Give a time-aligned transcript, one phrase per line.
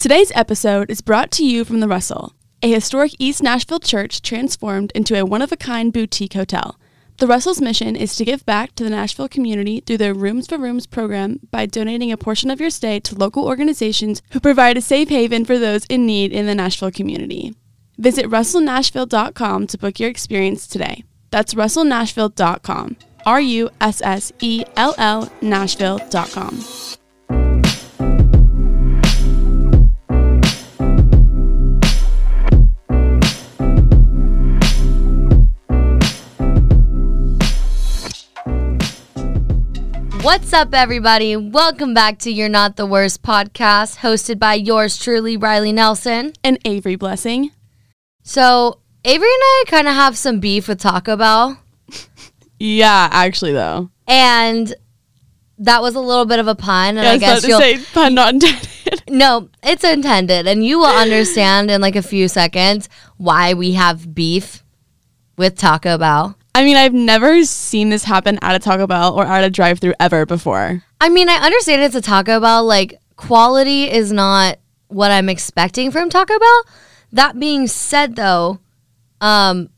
[0.00, 4.92] Today's episode is brought to you from The Russell, a historic East Nashville church transformed
[4.94, 6.80] into a one of a kind boutique hotel.
[7.18, 10.56] The Russell's mission is to give back to the Nashville community through their Rooms for
[10.56, 14.80] Rooms program by donating a portion of your stay to local organizations who provide a
[14.80, 17.54] safe haven for those in need in the Nashville community.
[17.98, 21.04] Visit russellnashville.com to book your experience today.
[21.30, 22.96] That's russellnashville.com.
[23.26, 26.64] R U S S E L L Nashville.com.
[40.22, 41.34] What's up, everybody?
[41.36, 46.34] Welcome back to You're Not the Worst podcast, hosted by yours truly, Riley Nelson.
[46.44, 47.52] And Avery Blessing.
[48.22, 51.58] So, Avery and I kind of have some beef with Taco Bell,
[52.58, 53.90] Yeah, actually, though.
[54.06, 54.74] and
[55.58, 56.98] that was a little bit of a pun.
[56.98, 57.78] And Yeah, I guess about to you'll.
[57.82, 58.66] say pun not intended.
[59.08, 64.14] No, it's intended, and you will understand in like a few seconds why we have
[64.14, 64.62] beef
[65.36, 66.36] with Taco Bell.
[66.54, 69.94] I mean, I've never seen this happen at a Taco Bell or at a drive-through
[70.00, 70.82] ever before.
[71.00, 72.64] I mean, I understand it's a Taco Bell.
[72.64, 76.64] Like, quality is not what I'm expecting from Taco Bell.
[77.12, 78.58] That being said, though,
[79.20, 79.70] um,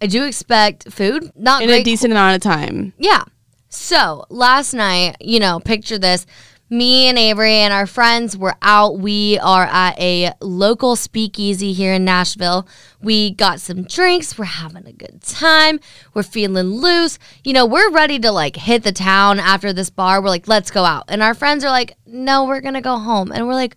[0.00, 1.30] I do expect food.
[1.36, 2.92] Not In a decent amount of time.
[2.98, 3.24] yeah.
[3.72, 6.26] So last night, you know, picture this.
[6.72, 9.00] Me and Avery and our friends were out.
[9.00, 12.64] We are at a local speakeasy here in Nashville.
[13.02, 14.38] We got some drinks.
[14.38, 15.80] We're having a good time.
[16.14, 17.18] We're feeling loose.
[17.42, 20.22] You know, we're ready to like hit the town after this bar.
[20.22, 21.06] We're like, let's go out.
[21.08, 23.32] And our friends are like, no, we're going to go home.
[23.32, 23.76] And we're like,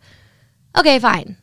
[0.77, 1.37] okay, fine.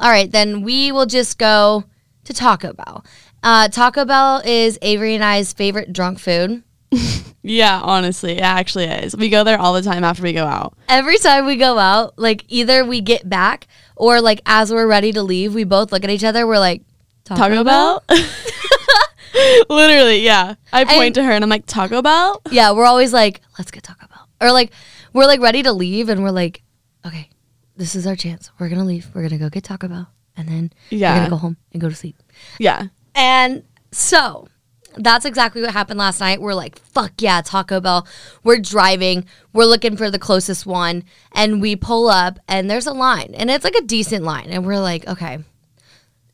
[0.00, 1.84] All right, then we will just go
[2.24, 3.04] to Taco Bell.
[3.42, 6.62] Uh, Taco Bell is Avery and I's favorite drunk food.
[7.48, 9.16] Yeah, honestly, it actually is.
[9.16, 10.74] We go there all the time after we go out.
[10.88, 15.12] every time we go out, like either we get back or like as we're ready
[15.12, 16.44] to leave, we both look at each other.
[16.44, 16.82] We're like,
[17.24, 18.02] Taco, Taco Bell?
[19.68, 20.54] Literally, yeah.
[20.72, 22.40] I point to her and I'm like, Taco Bell?
[22.50, 24.28] Yeah, we're always like, let's get Taco Bell.
[24.40, 24.72] Or like,
[25.12, 26.62] we're like ready to leave and we're like,
[27.06, 27.28] okay,
[27.76, 28.50] this is our chance.
[28.58, 29.06] We're going to leave.
[29.14, 30.08] We're going to go get Taco Bell.
[30.36, 31.14] And then we're Yeah.
[31.14, 32.16] going to go home and go to sleep.
[32.58, 32.86] Yeah.
[33.14, 33.62] And
[33.92, 34.48] so
[34.96, 36.40] that's exactly what happened last night.
[36.40, 38.06] We're like, fuck yeah, Taco Bell.
[38.44, 42.92] We're driving, we're looking for the closest one, and we pull up, and there's a
[42.92, 44.48] line, and it's like a decent line.
[44.50, 45.38] And we're like, okay,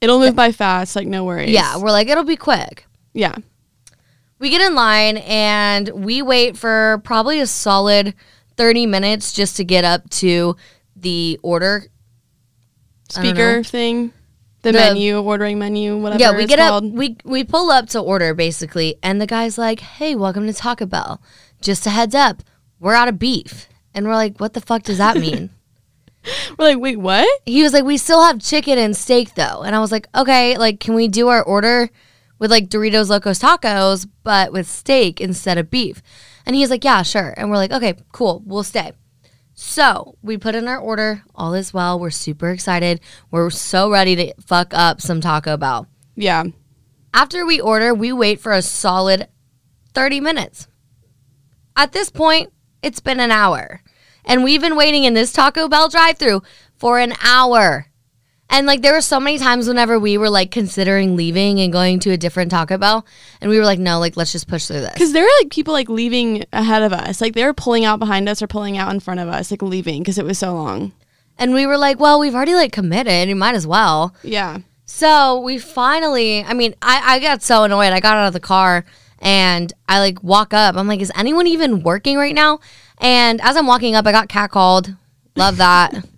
[0.01, 1.51] It'll move by fast, like no worries.
[1.51, 2.87] yeah, we're like, it'll be quick.
[3.15, 3.37] Yeah.
[4.41, 8.15] We get in line, and we wait for probably a solid
[8.57, 10.57] 30 minutes just to get up to
[10.97, 11.85] the order.
[13.17, 13.63] I don't Speaker know.
[13.63, 14.13] thing.
[14.63, 16.21] The, The- menu, ordering menu, whatever.
[16.21, 16.85] yeah, we get called.
[16.85, 20.53] up, we we pull up to order basically, and the guy's like, "Hey, welcome to
[20.53, 21.21] Taco Bell.
[21.61, 22.43] Just a heads up,
[22.79, 25.51] we're out of beef." And we're like, "What the fuck does that mean?"
[26.57, 27.27] We're like, wait, what?
[27.47, 30.57] he was like, "We still have chicken and steak though." And I was like, "Okay,
[30.57, 31.91] like can we do our order
[32.39, 36.01] with like Doritos Locos Tacos but with steak instead of beef?"
[36.47, 38.41] And he's like, "Yeah, sure." And we're like, "Okay, cool.
[38.47, 38.93] We'll stay."
[39.65, 41.23] So, we put in our order.
[41.37, 41.99] All is well.
[41.99, 43.01] We're super excited.
[43.31, 45.87] We're so ready to fuck up some Taco Bell.
[46.17, 46.45] Yeah.
[47.15, 49.29] After we order, we wait for a solid
[49.95, 50.67] 30 minutes.
[51.77, 52.53] At this point,
[52.83, 53.83] it's been an hour.
[54.25, 56.43] And we've been waiting in this Taco Bell drive through
[56.77, 57.87] for an hour.
[58.53, 62.01] And like there were so many times whenever we were like considering leaving and going
[62.01, 63.07] to a different Taco Bell
[63.41, 64.93] and we were like no, like let's just push through this.
[64.93, 67.23] Because there were like people like leaving ahead of us.
[67.23, 69.63] Like they were pulling out behind us or pulling out in front of us, like
[69.63, 70.93] leaving because it was so long.
[71.39, 74.15] And we were like, well, we've already like committed, you might as well.
[74.23, 74.59] Yeah.
[74.85, 77.95] So we finally, I mean, I, I got so annoyed.
[77.95, 78.85] I got out of the car
[79.21, 80.77] and I like walk up.
[80.77, 82.61] I'm like, is anyone even working right now?
[82.99, 84.95] And as I'm walking up, I got catcalled.
[85.37, 86.05] Love that.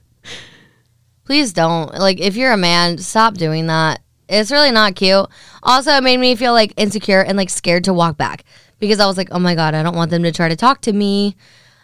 [1.24, 1.92] Please don't.
[1.94, 4.00] Like, if you're a man, stop doing that.
[4.28, 5.26] It's really not cute.
[5.62, 8.44] Also, it made me feel like insecure and like scared to walk back
[8.78, 10.80] because I was like, oh my God, I don't want them to try to talk
[10.82, 11.36] to me.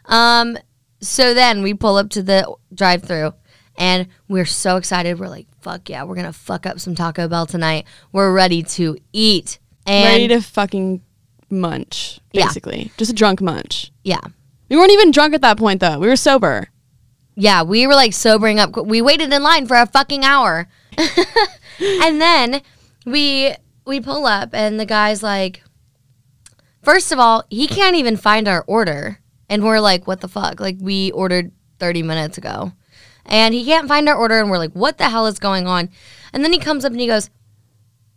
[0.07, 0.57] Um,
[1.01, 3.35] so then we pull up to the drive through
[3.79, 5.19] and we're so excited.
[5.21, 7.87] We're like, fuck yeah, we're gonna fuck up some Taco Bell tonight.
[8.13, 9.59] We're ready to eat.
[9.87, 11.03] And Ready to fucking
[11.49, 12.47] munch, Yeah.
[12.47, 12.91] basically.
[12.97, 13.93] Just a drunk munch.
[14.05, 14.21] yeah.
[14.69, 15.99] We weren't even drunk at that point though.
[15.99, 16.69] We were sober.
[17.41, 18.77] Yeah, we were like sobering up.
[18.77, 20.69] We waited in line for a fucking hour.
[20.99, 22.61] and then
[23.07, 23.55] we
[23.87, 25.63] we pull up and the guy's like
[26.83, 29.21] First of all, he can't even find our order.
[29.49, 30.61] And we're like, what the fuck?
[30.61, 32.73] Like we ordered 30 minutes ago.
[33.25, 35.89] And he can't find our order and we're like, what the hell is going on?
[36.33, 37.31] And then he comes up and he goes,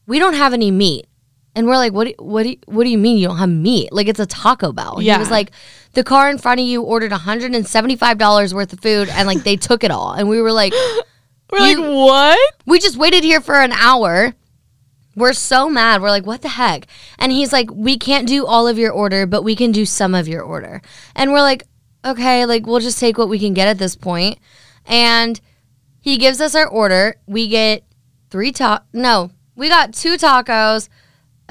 [0.05, 1.07] "We don't have any meat."
[1.55, 2.07] And we're like, what?
[2.07, 2.43] Do, what?
[2.43, 3.91] Do you, what do you mean you don't have meat?
[3.93, 4.97] Like it's a Taco Bell.
[5.01, 5.13] Yeah.
[5.15, 5.51] He was like,
[5.93, 9.55] the car in front of you ordered 175 dollars worth of food, and like they
[9.55, 10.13] took it all.
[10.13, 10.73] And we were like,
[11.51, 12.53] We're You- like, what?
[12.65, 14.33] we just waited here for an hour.
[15.15, 16.01] We're so mad.
[16.01, 16.87] We're like, what the heck?
[17.19, 20.15] And he's like, we can't do all of your order, but we can do some
[20.15, 20.81] of your order.
[21.15, 21.63] And we're like,
[22.03, 24.39] okay, like we'll just take what we can get at this point.
[24.87, 25.39] And
[26.01, 27.15] he gives us our order.
[27.27, 27.83] We get
[28.31, 30.89] three ta no, we got two tacos,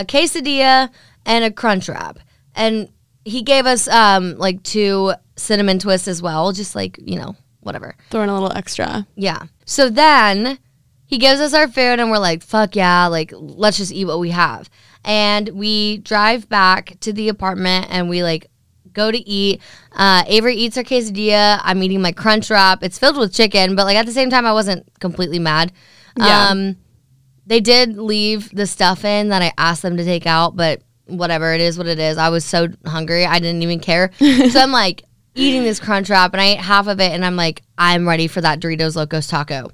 [0.03, 0.91] a quesadilla,
[1.25, 2.19] and a crunch wrap.
[2.55, 2.91] And
[3.25, 7.95] he gave us um like two cinnamon twists as well, just like, you know, whatever.
[8.11, 9.07] Throwing a little extra.
[9.15, 9.45] Yeah.
[9.65, 10.59] So then
[11.07, 14.21] he gives us our food and we're like, fuck yeah, like let's just eat what
[14.21, 14.69] we have.
[15.05, 18.49] And we drive back to the apartment and we like
[18.93, 19.61] go to eat.
[19.93, 21.61] Uh, Avery eats her quesadilla.
[21.63, 22.83] I'm eating my crunch wrap.
[22.83, 25.73] It's filled with chicken, but like at the same time, I wasn't completely mad.
[26.19, 26.49] Yeah.
[26.49, 26.77] Um,
[27.47, 31.53] they did leave the stuff in that I asked them to take out, but whatever,
[31.53, 32.19] it is what it is.
[32.19, 34.13] I was so hungry, I didn't even care.
[34.19, 35.05] so I'm like
[35.35, 38.29] eating this crunch wrap, and I ate half of it, and I'm like, I'm ready
[38.29, 39.71] for that Doritos Locos taco.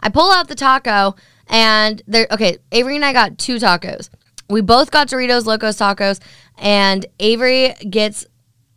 [0.00, 1.16] I pull out the taco,
[1.48, 2.26] and there.
[2.30, 4.10] Okay, Avery and I got two tacos.
[4.48, 6.20] We both got Doritos Locos tacos,
[6.58, 8.26] and Avery gets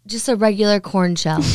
[0.05, 1.41] just a regular corn shell.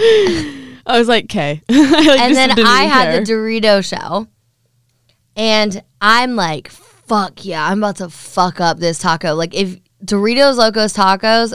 [0.00, 1.60] I was like, okay.
[1.68, 3.24] Like, and then I had care.
[3.24, 4.28] the Dorito shell,
[5.38, 7.66] and I'm like, "Fuck yeah!
[7.66, 11.54] I'm about to fuck up this taco." Like if Doritos Locos Tacos,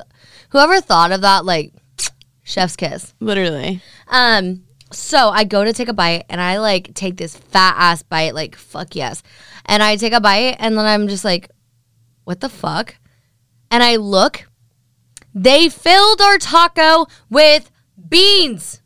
[0.49, 1.73] whoever thought of that, like,
[2.43, 3.13] chef's kiss.
[3.19, 3.81] Literally.
[4.07, 8.01] Um, so I go to take a bite, and I like take this fat ass
[8.01, 9.21] bite, like fuck yes,
[9.65, 11.51] and I take a bite, and then I'm just like,
[12.23, 12.95] "What the fuck?"
[13.69, 14.47] And I look,
[15.35, 17.69] they filled our taco with
[18.09, 18.81] beans.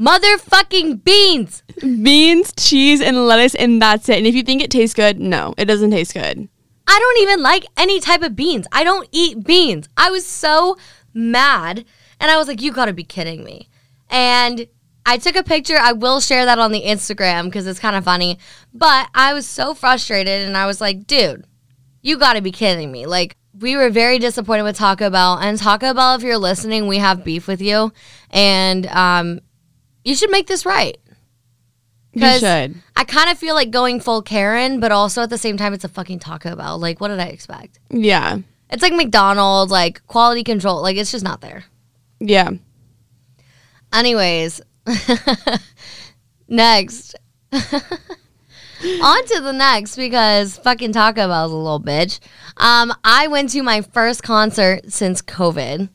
[0.00, 1.62] Motherfucking beans.
[1.80, 4.16] Beans, cheese, and lettuce, and that's it.
[4.16, 6.48] And if you think it tastes good, no, it doesn't taste good.
[6.86, 8.66] I don't even like any type of beans.
[8.72, 9.88] I don't eat beans.
[9.96, 10.76] I was so
[11.12, 11.84] mad.
[12.18, 13.68] And I was like, you gotta be kidding me.
[14.08, 14.66] And
[15.04, 15.76] I took a picture.
[15.76, 18.38] I will share that on the Instagram because it's kind of funny.
[18.72, 21.44] But I was so frustrated and I was like, dude,
[22.02, 23.06] you gotta be kidding me.
[23.06, 25.38] Like, we were very disappointed with Taco Bell.
[25.38, 27.92] And Taco Bell, if you're listening, we have beef with you.
[28.30, 29.40] And um,
[30.10, 30.98] you should make this right.
[32.12, 32.74] You should.
[32.96, 35.84] I kind of feel like going full Karen, but also at the same time, it's
[35.84, 36.78] a fucking Taco Bell.
[36.78, 37.78] Like, what did I expect?
[37.88, 38.38] Yeah.
[38.68, 40.82] It's like McDonald's, like quality control.
[40.82, 41.64] Like, it's just not there.
[42.18, 42.50] Yeah.
[43.92, 44.60] Anyways,
[46.48, 47.14] next.
[47.52, 52.18] On to the next because fucking Taco Bell's a little bitch.
[52.56, 55.90] Um, I went to my first concert since COVID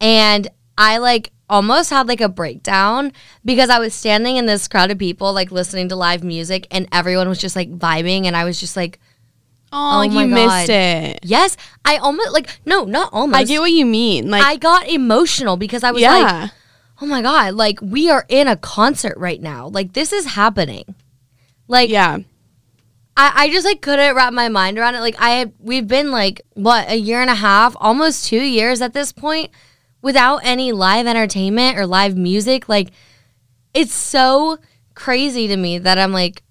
[0.00, 3.12] and I like almost had like a breakdown
[3.44, 6.88] because I was standing in this crowd of people like listening to live music and
[6.92, 8.98] everyone was just like vibing and I was just like,
[9.72, 10.70] Oh, my you missed God.
[10.70, 11.20] it.
[11.22, 13.38] yes, I almost like no, not almost.
[13.38, 14.28] I get what you mean.
[14.28, 16.16] Like, I got emotional because I was yeah.
[16.16, 16.50] like,
[17.00, 20.94] oh my god like we are in a concert right now like this is happening
[21.66, 22.18] like yeah.
[23.16, 26.10] I, I just like couldn't wrap my mind around it like i had we've been
[26.10, 29.50] like what a year and a half almost two years at this point
[30.02, 32.90] without any live entertainment or live music like
[33.74, 34.58] it's so
[34.94, 36.42] crazy to me that i'm like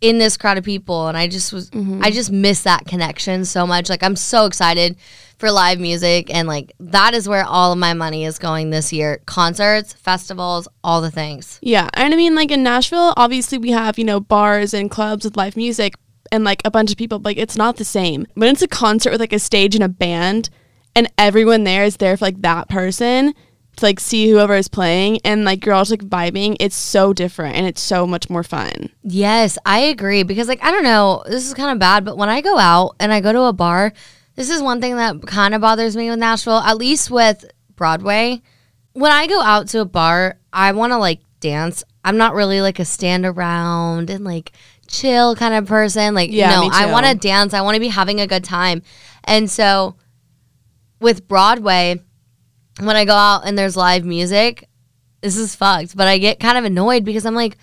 [0.00, 2.00] in this crowd of people and i just was mm-hmm.
[2.02, 4.96] i just miss that connection so much like i'm so excited
[5.38, 8.92] for live music and like that is where all of my money is going this
[8.92, 11.88] year concerts festivals all the things Yeah.
[11.94, 15.36] And I mean, like in Nashville, obviously we have, you know, bars and clubs with
[15.36, 15.94] live music
[16.30, 17.18] and like a bunch of people.
[17.18, 18.26] But, like, it's not the same.
[18.34, 20.48] When it's a concert with like a stage and a band
[20.96, 23.34] and everyone there is there for like that person
[23.76, 27.12] to like see whoever is playing and like you're all just like vibing, it's so
[27.12, 28.88] different and it's so much more fun.
[29.02, 32.30] Yes, I agree because like I don't know, this is kind of bad, but when
[32.30, 33.92] I go out and I go to a bar,
[34.34, 37.44] this is one thing that kind of bothers me with Nashville, at least with
[37.76, 38.42] Broadway.
[38.94, 41.84] When I go out to a bar, I want to like dance.
[42.02, 44.52] I'm not really like a stand around and like
[44.88, 46.14] chill kind of person.
[46.14, 47.52] Like Yeah, no, I want to dance.
[47.52, 48.80] I want to be having a good time.
[49.24, 49.96] And so
[51.00, 52.00] with Broadway,
[52.80, 54.68] when I go out and there's live music,
[55.20, 55.96] this is fucked.
[55.96, 57.56] But I get kind of annoyed because I'm like,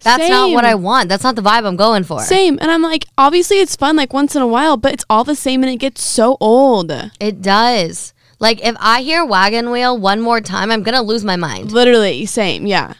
[0.00, 1.08] that's not what I want.
[1.08, 2.22] That's not the vibe I'm going for.
[2.22, 2.58] Same.
[2.60, 5.34] And I'm like, obviously it's fun like once in a while, but it's all the
[5.34, 6.90] same and it gets so old.
[7.20, 8.14] It does.
[8.38, 11.72] Like if I hear Wagon Wheel one more time, I'm gonna lose my mind.
[11.72, 12.66] Literally, same.
[12.66, 12.94] Yeah.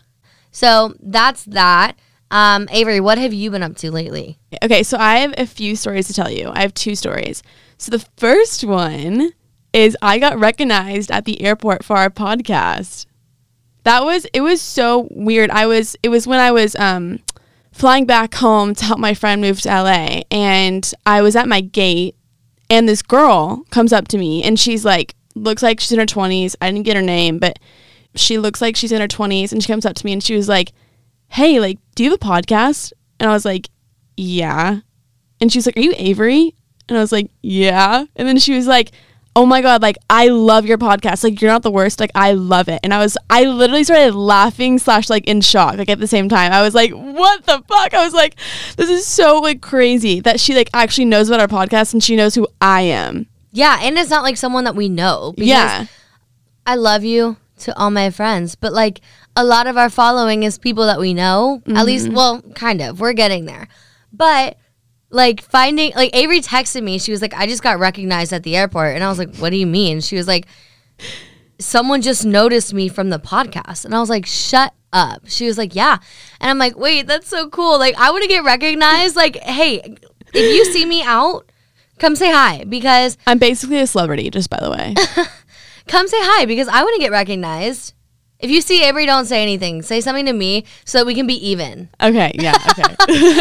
[0.51, 1.97] So that's that.
[2.31, 4.39] Um, Avery, what have you been up to lately?
[4.63, 6.51] Okay, so I have a few stories to tell you.
[6.55, 7.43] I have two stories.
[7.79, 9.33] So the first one
[9.73, 13.07] is I got recognized at the airport for our podcast.
[13.85, 15.51] That was it was so weird.
[15.51, 17.21] I was it was when I was um
[17.73, 20.23] flying back home to help my friend move to LA.
[20.31, 22.17] And I was at my gate,
[22.69, 26.07] and this girl comes up to me, and she's like, looks like she's in her
[26.07, 26.57] 20s.
[26.61, 27.59] I didn't get her name, but
[28.15, 29.53] she looks like she's in her 20s.
[29.53, 30.73] And she comes up to me, and she was like,
[31.29, 32.93] Hey, like, do you have a podcast?
[33.19, 33.69] And I was like,
[34.17, 34.81] Yeah.
[35.41, 36.55] And she was like, Are you Avery?
[36.89, 38.05] And I was like, Yeah.
[38.17, 38.93] And then she was like,
[39.37, 41.23] Oh my god, like I love your podcast.
[41.23, 42.01] Like you're not the worst.
[42.01, 42.81] Like I love it.
[42.83, 46.29] And I was I literally started laughing slash like in shock, like at the same
[46.29, 46.53] time.
[46.53, 47.95] I was like, what the fuck?
[47.95, 48.35] I was like,
[48.77, 52.17] this is so like crazy that she like actually knows about our podcast and she
[52.17, 53.27] knows who I am.
[53.53, 55.33] Yeah, and it's not like someone that we know.
[55.37, 55.87] because Yeah.
[56.67, 59.01] I love you to all my friends, but like
[59.37, 61.63] a lot of our following is people that we know.
[61.69, 62.15] At least, Mm-hmm.
[62.17, 63.01] well, kind of.
[63.01, 63.69] We're getting there.
[64.13, 64.57] But
[65.11, 66.99] like finding, like Avery texted me.
[66.99, 68.95] She was like, I just got recognized at the airport.
[68.95, 70.01] And I was like, what do you mean?
[70.01, 70.47] She was like,
[71.59, 73.85] someone just noticed me from the podcast.
[73.85, 75.23] And I was like, shut up.
[75.27, 75.99] She was like, yeah.
[76.41, 77.79] And I'm like, wait, that's so cool.
[77.79, 79.17] Like, I want to get recognized.
[79.17, 79.97] Like, hey,
[80.33, 81.51] if you see me out,
[81.99, 84.95] come say hi because I'm basically a celebrity, just by the way.
[85.87, 87.95] come say hi because I want to get recognized.
[88.41, 89.83] If you see Avery, don't say anything.
[89.83, 91.91] Say something to me so that we can be even.
[92.03, 92.95] Okay, yeah, okay.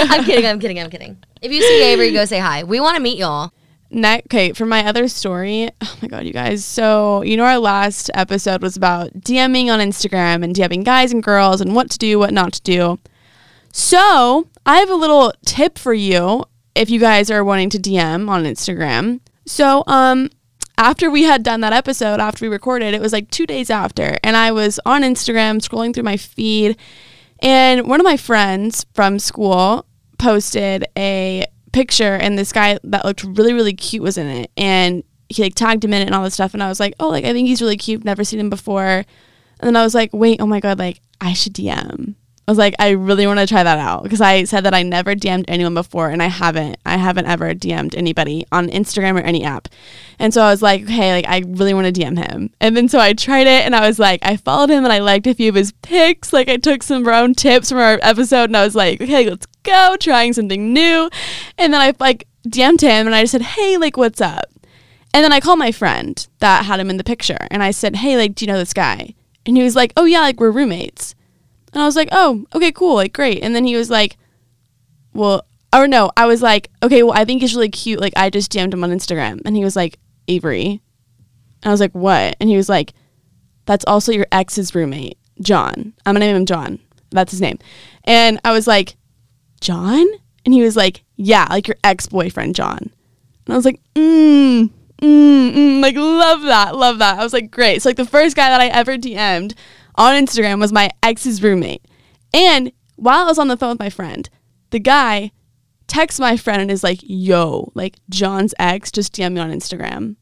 [0.09, 0.45] I'm kidding.
[0.45, 0.79] I'm kidding.
[0.79, 1.17] I'm kidding.
[1.41, 2.63] If you see Avery, go say hi.
[2.63, 3.53] We want to meet y'all.
[3.91, 6.63] Next, okay, for my other story, oh my god, you guys.
[6.63, 11.23] So, you know, our last episode was about DMing on Instagram and DMing guys and
[11.23, 12.99] girls and what to do, what not to do.
[13.73, 16.43] So, I have a little tip for you
[16.75, 19.21] if you guys are wanting to DM on Instagram.
[19.47, 20.29] So, um,
[20.79, 24.17] after we had done that episode, after we recorded, it was like two days after,
[24.23, 26.77] and I was on Instagram scrolling through my feed,
[27.39, 29.85] and one of my friends from school
[30.17, 35.03] posted a picture, and this guy that looked really, really cute was in it, and
[35.27, 37.09] he like tagged him in it and all this stuff, and I was like, oh,
[37.09, 39.05] like I think he's really cute, never seen him before, and
[39.59, 42.15] then I was like, wait, oh my god, like I should DM.
[42.49, 44.81] I was like, I really want to try that out because I said that I
[44.81, 46.77] never DM'd anyone before, and I haven't.
[46.83, 49.67] I haven't ever DM'd anybody on Instagram or any app.
[50.17, 52.49] And so I was like, okay, like I really want to DM him.
[52.59, 54.97] And then so I tried it, and I was like, I followed him, and I
[54.97, 56.33] liked a few of his pics.
[56.33, 59.29] Like I took some of own tips from our episode, and I was like, okay,
[59.29, 61.07] let's go, trying something new.
[61.59, 64.45] And then I like DM'd him, and I just said, hey, like what's up?
[65.13, 67.97] And then I called my friend that had him in the picture, and I said,
[67.97, 69.13] hey, like do you know this guy?
[69.45, 71.13] And he was like, oh yeah, like we're roommates.
[71.73, 73.43] And I was like, oh, okay, cool, like great.
[73.43, 74.17] And then he was like,
[75.13, 77.99] well, or no, I was like, okay, well, I think he's really cute.
[77.99, 79.41] Like, I just DM'd him on Instagram.
[79.45, 80.81] And he was like, Avery.
[81.61, 82.35] And I was like, what?
[82.39, 82.93] And he was like,
[83.65, 85.93] that's also your ex's roommate, John.
[86.05, 86.79] I'm to name him John.
[87.11, 87.59] That's his name.
[88.03, 88.95] And I was like,
[89.61, 90.07] John?
[90.45, 92.79] And he was like, yeah, like your ex boyfriend, John.
[92.79, 94.69] And I was like, mm,
[95.01, 97.19] mm, mm, like, love that, love that.
[97.19, 97.81] I was like, great.
[97.81, 99.53] So, like, the first guy that I ever DM'd
[99.99, 101.85] on Instagram was my ex's roommate.
[102.33, 104.27] And while I was on the phone with my friend,
[104.71, 105.31] the guy
[105.87, 110.15] texts my friend and is like, yo, like, John's ex just DM me on Instagram.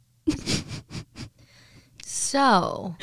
[2.27, 2.95] So,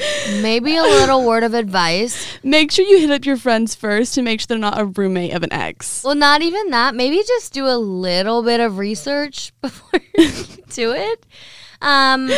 [0.43, 2.26] maybe a little word of advice.
[2.43, 5.33] Make sure you hit up your friends first to make sure they're not a roommate
[5.33, 6.04] of an ex.
[6.04, 6.95] Well, not even that.
[6.95, 10.28] Maybe just do a little bit of research before you
[10.69, 11.25] do it.
[11.81, 12.31] Um,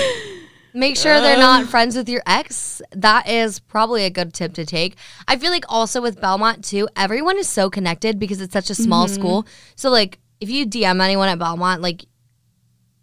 [0.77, 2.83] make sure they're not friends with your ex.
[2.93, 4.97] That is probably a good tip to take.
[5.27, 8.75] I feel like also with Belmont too, everyone is so connected because it's such a
[8.75, 9.15] small mm-hmm.
[9.15, 9.47] school.
[9.75, 12.05] So like, if you DM anyone at Belmont, like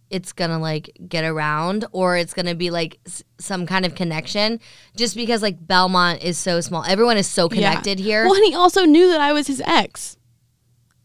[0.09, 4.59] it's gonna like get around or it's gonna be like s- some kind of connection
[4.95, 7.55] just because like belmont is so small everyone is so Yeah.
[7.55, 10.17] connected here Well, and he also knew that I was his ex.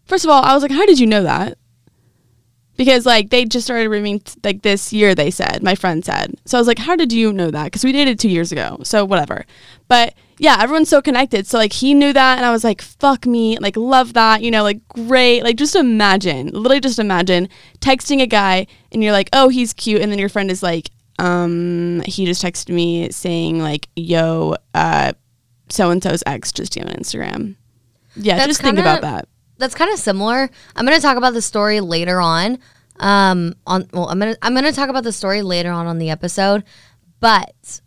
[0.04, 1.56] First of all, I was like, how did you know that?
[2.78, 6.35] Because like they just started rooming t- like this year, they said, my friend said.
[6.47, 7.64] So I was like, how did you know that?
[7.64, 8.78] Because we dated two years ago.
[8.85, 9.44] So whatever.
[9.88, 11.47] But yeah, everyone's so connected.
[11.47, 14.50] So like he knew that and I was like, fuck me, like love that, you
[14.50, 15.42] know, like great.
[15.42, 17.49] Like just imagine, literally just imagine
[17.80, 20.90] texting a guy and you're like, oh, he's cute, and then your friend is like,
[21.18, 25.12] um, he just texted me saying like, yo, uh,
[25.68, 27.56] so and so's ex just on Instagram.
[28.14, 29.28] Yeah, That's just think about that.
[29.58, 30.48] That's kind of similar.
[30.74, 32.58] I'm gonna talk about the story later on.
[33.00, 36.10] Um, on well, I'm gonna I'm gonna talk about the story later on on the
[36.10, 36.64] episode,
[37.20, 37.80] but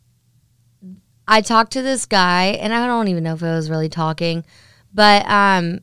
[1.28, 4.46] I talked to this guy, and I don't even know if I was really talking,
[4.94, 5.80] but um,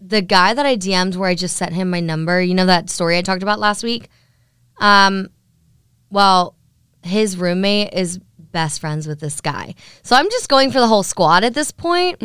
[0.00, 2.40] the guy that I DM'd where I just sent him my number.
[2.40, 4.08] You know that story I talked about last week.
[4.78, 5.28] Um,
[6.10, 6.56] well,
[7.02, 11.02] his roommate is best friends with this guy, so I'm just going for the whole
[11.02, 12.22] squad at this point.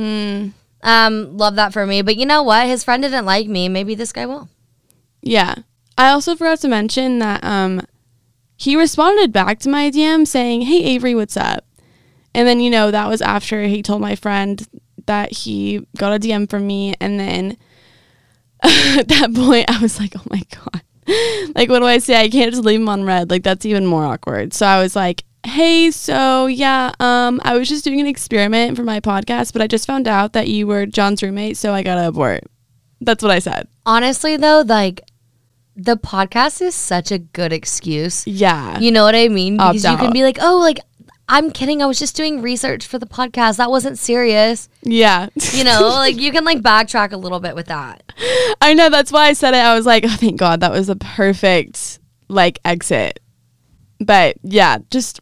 [0.84, 2.02] Um, love that for me.
[2.02, 2.68] But you know what?
[2.68, 3.70] His friend didn't like me.
[3.70, 4.50] Maybe this guy will.
[5.22, 5.56] Yeah.
[5.98, 7.82] I also forgot to mention that um
[8.56, 11.66] he responded back to my DM saying, "Hey Avery, what's up?"
[12.34, 14.66] And then you know that was after he told my friend
[15.06, 17.58] that he got a DM from me, and then
[18.64, 20.82] at that point, I was like, oh my god,
[21.56, 22.22] like what do I say?
[22.22, 23.30] I can't just leave him on read.
[23.30, 24.54] Like that's even more awkward.
[24.54, 28.84] So I was like, hey, so yeah, um, I was just doing an experiment for
[28.84, 32.08] my podcast, but I just found out that you were John's roommate, so I gotta
[32.08, 32.44] abort.
[33.02, 33.68] That's what I said.
[33.86, 35.02] Honestly, though, like
[35.76, 38.26] the podcast is such a good excuse.
[38.28, 38.78] Yeah.
[38.80, 39.60] You know what I mean?
[39.60, 40.14] Opt Because you can out.
[40.14, 40.80] be like, oh, like
[41.28, 41.82] I'm kidding.
[41.82, 43.58] I was just doing research for the podcast.
[43.58, 44.68] That wasn't serious.
[44.84, 45.30] Yeah.
[45.54, 48.04] You know, like you can like backtrack a little bit with that.
[48.60, 49.58] I know that's why I said it.
[49.58, 53.22] I was like, oh, thank God, that was a perfect like exit.
[54.00, 55.22] But yeah, just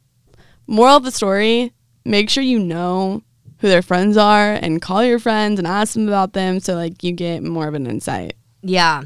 [0.69, 1.73] moral of the story:
[2.05, 3.23] make sure you know
[3.59, 7.03] who their friends are and call your friends and ask them about them, so like
[7.03, 8.35] you get more of an insight.
[8.61, 9.03] Yeah.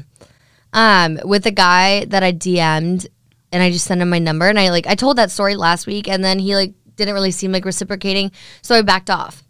[0.72, 3.08] Um, with a guy that I DM'd
[3.52, 5.86] and I just sent him my number and I like I told that story last
[5.86, 8.30] week and then he like didn't really seem like reciprocating,
[8.62, 9.42] so I backed off.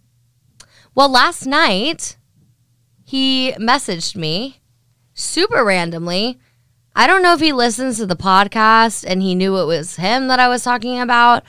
[0.94, 2.16] Well, last night
[3.04, 4.60] he messaged me
[5.12, 6.38] super randomly.
[6.96, 10.28] I don't know if he listens to the podcast and he knew it was him
[10.28, 11.42] that I was talking about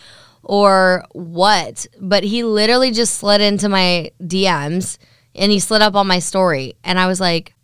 [0.45, 4.99] or what, but he literally just slid into my DMs
[5.33, 7.55] and he slid up on my story and I was like,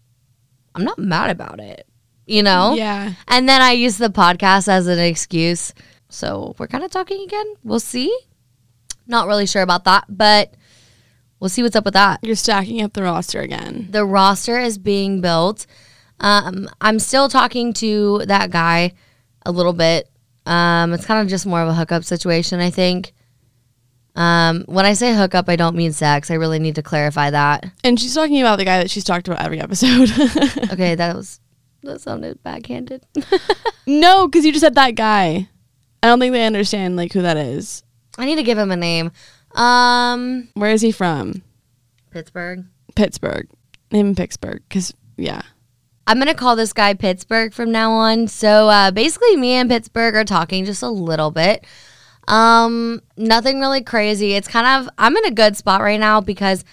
[0.73, 1.87] I'm not mad about it,
[2.25, 2.73] you know?
[2.73, 3.13] Yeah.
[3.27, 5.73] And then I used the podcast as an excuse.
[6.09, 7.53] So we're kind of talking again.
[7.63, 8.13] We'll see.
[9.05, 10.55] Not really sure about that, but
[11.39, 12.19] we'll see what's up with that.
[12.23, 13.89] You're stacking up the roster again.
[13.91, 15.67] The roster is being built.
[16.19, 18.93] Um, I'm still talking to that guy
[19.45, 20.10] a little bit.
[20.45, 23.13] Um, it's kind of just more of a hookup situation, I think.
[24.15, 26.29] Um, when I say hookup, I don't mean sex.
[26.29, 27.65] I really need to clarify that.
[27.83, 30.09] And she's talking about the guy that she's talked about every episode.
[30.71, 31.39] Okay, that was
[31.83, 33.05] that sounded backhanded.
[33.87, 35.47] no, because you just said that guy.
[36.03, 37.83] I don't think they understand like who that is.
[38.17, 39.11] I need to give him a name.
[39.53, 41.43] Um, Where is he from?
[42.11, 42.65] Pittsburgh.
[42.95, 43.47] Pittsburgh.
[43.91, 44.61] Name him Pittsburgh.
[44.67, 45.41] Because yeah.
[46.11, 48.27] I'm gonna call this guy Pittsburgh from now on.
[48.27, 51.65] So uh, basically, me and Pittsburgh are talking just a little bit.
[52.27, 54.33] Um, nothing really crazy.
[54.33, 56.65] It's kind of I'm in a good spot right now because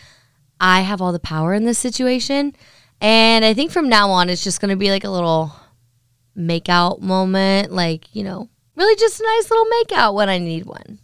[0.58, 2.52] I have all the power in this situation,
[3.00, 5.52] and I think from now on it's just gonna be like a little
[6.36, 10.98] makeout moment, like you know, really just a nice little makeout when I need one.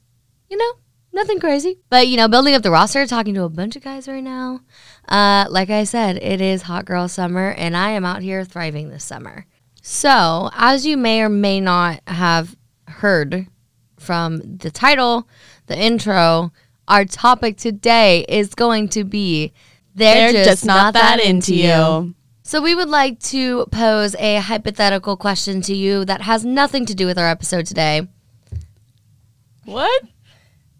[0.51, 0.73] You know,
[1.15, 4.09] nothing crazy, but you know, building up the roster, talking to a bunch of guys
[4.09, 4.61] right now.
[5.09, 8.91] Uh, like I said, it is hot girl summer, and I am out here thriving
[8.91, 9.47] this summer.
[9.83, 12.57] So, as you may or may not have
[12.89, 13.47] heard
[13.99, 15.29] from the title,
[15.67, 16.53] the intro,
[16.89, 19.53] our topic today is going to be
[19.95, 22.15] they're, just, not, that into you.
[22.43, 26.95] So, we would like to pose a hypothetical question to you that has nothing to
[26.95, 28.09] do with our episode today.
[29.65, 30.03] What?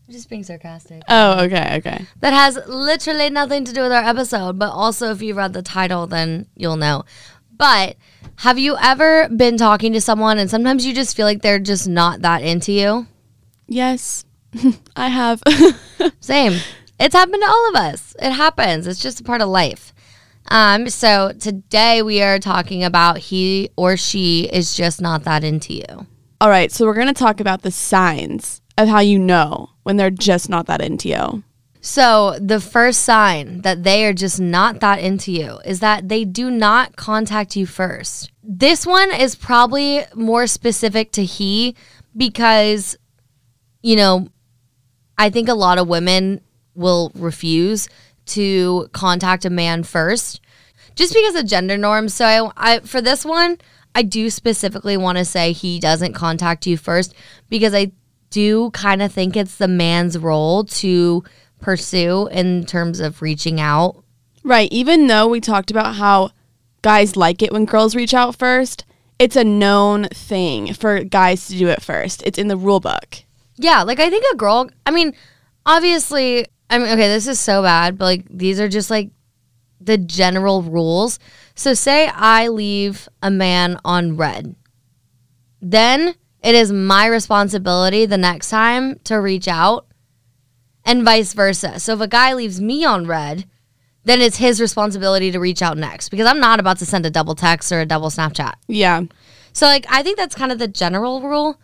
[0.09, 1.03] Just being sarcastic.
[1.09, 2.07] Oh, okay, okay.
[2.21, 5.63] that has literally nothing to do with our episode, but also if you read the
[5.63, 7.05] title, then you'll know.
[7.57, 7.97] But
[8.37, 11.89] have you ever been talking to someone and sometimes you just feel like they're just
[11.89, 13.07] not that into you?
[13.67, 14.25] Yes,
[14.97, 15.43] I have.
[16.21, 16.61] Same.
[17.01, 18.15] It's happened to all of us.
[18.21, 18.87] It happens.
[18.87, 19.93] It's just a part of life.
[20.49, 25.73] Um, so today we are talking about he or she is just not that into
[25.73, 26.07] you.
[26.41, 29.97] All right, so we're going to talk about the signs of how you know when
[29.97, 31.43] they're just not that into you.
[31.87, 36.25] So, the first sign that they are just not that into you is that they
[36.25, 38.33] do not contact you first.
[38.43, 41.77] This one is probably more specific to he
[42.17, 42.97] because,
[43.83, 44.29] you know,
[45.19, 46.41] I think a lot of women
[46.75, 47.91] will refuse
[48.27, 50.41] to contact a man first
[50.95, 52.15] just because of gender norms.
[52.15, 53.59] So, I, I for this one,
[53.95, 57.15] I do specifically want to say he doesn't contact you first
[57.51, 57.93] because I
[58.35, 61.23] do kind of think it's the man's role to
[61.61, 64.03] pursue in terms of reaching out.
[64.43, 66.31] Right, even though we talked about how
[66.83, 68.85] guys like it when girls reach out first,
[69.21, 72.23] it's a known thing for guys to do it first.
[72.27, 73.23] It's in the rule book.
[73.57, 75.15] Yeah, like I think a girl, I mean,
[75.65, 79.11] obviously, I mean, okay, this is so bad, but like these are just like
[79.81, 81.21] the general rules.
[81.55, 84.57] So, say I leave a man on read,
[85.63, 89.87] then it is my responsibility the next time to reach out
[90.85, 91.81] and vice versa.
[91.81, 93.47] So, if a guy leaves me on read,
[94.05, 97.11] then it's his responsibility to reach out next because I'm not about to send a
[97.11, 98.55] double text or a double Snapchat.
[98.69, 99.03] Yeah.
[99.53, 101.59] So like I think that's kind of the general rule.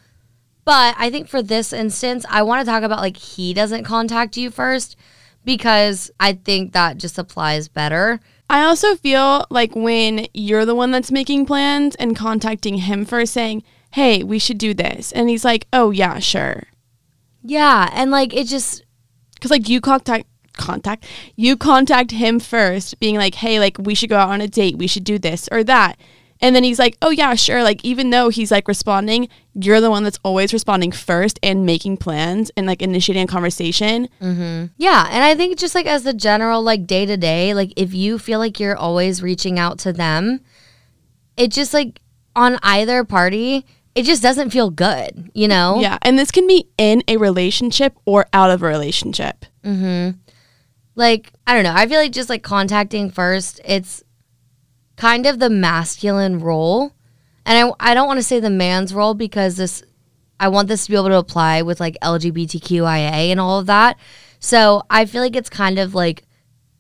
[0.65, 4.37] But I think for this instance, I want to talk about like he doesn't contact
[4.37, 4.97] you first
[5.45, 8.21] because I think that just applies better.
[8.49, 13.33] I also feel like when you're the one that's making plans and contacting him first
[13.33, 16.65] saying, "Hey, we should do this." And he's like, "Oh, yeah, sure."
[17.43, 18.85] Yeah, and like it just
[19.41, 24.11] Cuz like you contact contact you contact him first being like hey like we should
[24.11, 25.99] go out on a date we should do this or that
[26.43, 29.91] and then he's like oh yeah sure like even though he's like responding you're the
[29.91, 34.67] one that's always responding first and making plans and like initiating a conversation mm-hmm.
[34.77, 37.93] Yeah, and I think just like as the general like day to day, like if
[37.95, 40.41] you feel like you're always reaching out to them,
[41.37, 42.01] it just like
[42.37, 45.81] on either party, it just doesn't feel good, you know?
[45.81, 49.47] yeah and this can be in a relationship or out of a relationship
[50.95, 51.73] Like, I don't know.
[51.75, 54.03] I feel like just like contacting first, it's
[54.97, 56.93] kind of the masculine role.
[57.47, 59.83] And I, I don't want to say the man's role because this,
[60.39, 63.99] I want this to be able to apply with like LGBTQIA and all of that.
[64.41, 66.25] So I feel like it's kind of like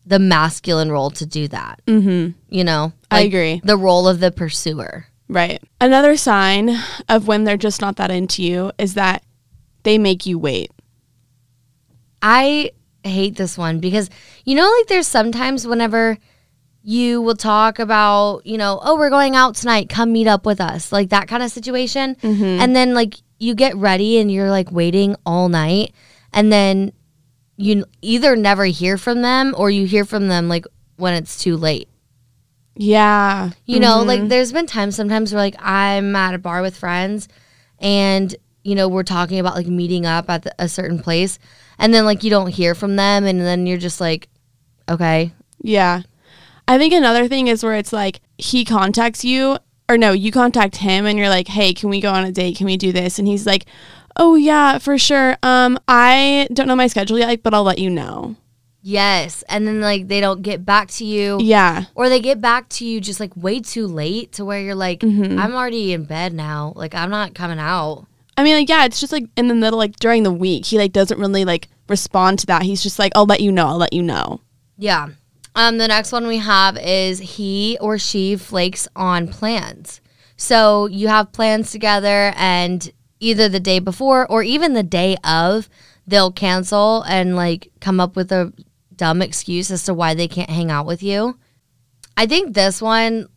[0.04, 1.80] the masculine role to do that.
[1.86, 2.38] Mm-hmm.
[2.54, 2.92] You know?
[3.10, 3.60] I agree.
[3.64, 5.06] The role of the pursuer.
[5.30, 5.62] Right.
[5.80, 6.76] Another sign
[7.08, 9.22] of when they're just not that into you is that
[9.84, 10.72] they make you wait.
[12.20, 12.72] I
[13.04, 14.10] hate this one because
[14.44, 16.18] you know, like there's sometimes whenever
[16.82, 20.60] you will talk about, you know, oh, we're going out tonight, come meet up with
[20.60, 22.16] us, like that kind of situation.
[22.16, 22.42] Mm-hmm.
[22.42, 25.94] And then like you get ready and you're like waiting all night
[26.32, 26.92] and then
[27.56, 30.66] you either never hear from them or you hear from them like
[30.96, 31.88] when it's too late.
[32.76, 33.50] Yeah.
[33.66, 37.28] You know, like there's been times sometimes where like I'm at a bar with friends
[37.78, 41.38] and you know, we're talking about like meeting up at the, a certain place
[41.78, 44.28] and then like you don't hear from them and then you're just like
[44.88, 45.32] okay.
[45.62, 46.02] Yeah.
[46.68, 50.76] I think another thing is where it's like he contacts you or no, you contact
[50.76, 52.56] him and you're like, "Hey, can we go on a date?
[52.56, 53.66] Can we do this?" And he's like,
[54.16, 55.36] "Oh yeah, for sure.
[55.42, 58.36] Um I don't know my schedule yet, but I'll let you know."
[58.82, 61.84] Yes, and then like they don't get back to you Yeah.
[61.94, 65.02] or they get back to you just like way too late to where you're like
[65.02, 66.72] I'm already in bed now.
[66.76, 68.06] Like I'm not coming out.
[68.38, 70.78] I mean, like, yeah, it's just like in the middle, like during the week, he
[70.78, 72.62] like doesn't really like respond to that.
[72.62, 73.66] He's just like, "I'll let you know.
[73.66, 74.40] I'll let you know."
[74.78, 75.08] Yeah.
[75.54, 80.00] Um, the next one we have is he or she flakes on plans.
[80.36, 85.68] So you have plans together, and either the day before or even the day of,
[86.06, 88.54] they'll cancel and like come up with a
[89.00, 91.38] dumb excuse as to why they can't hang out with you.
[92.18, 93.28] I think this one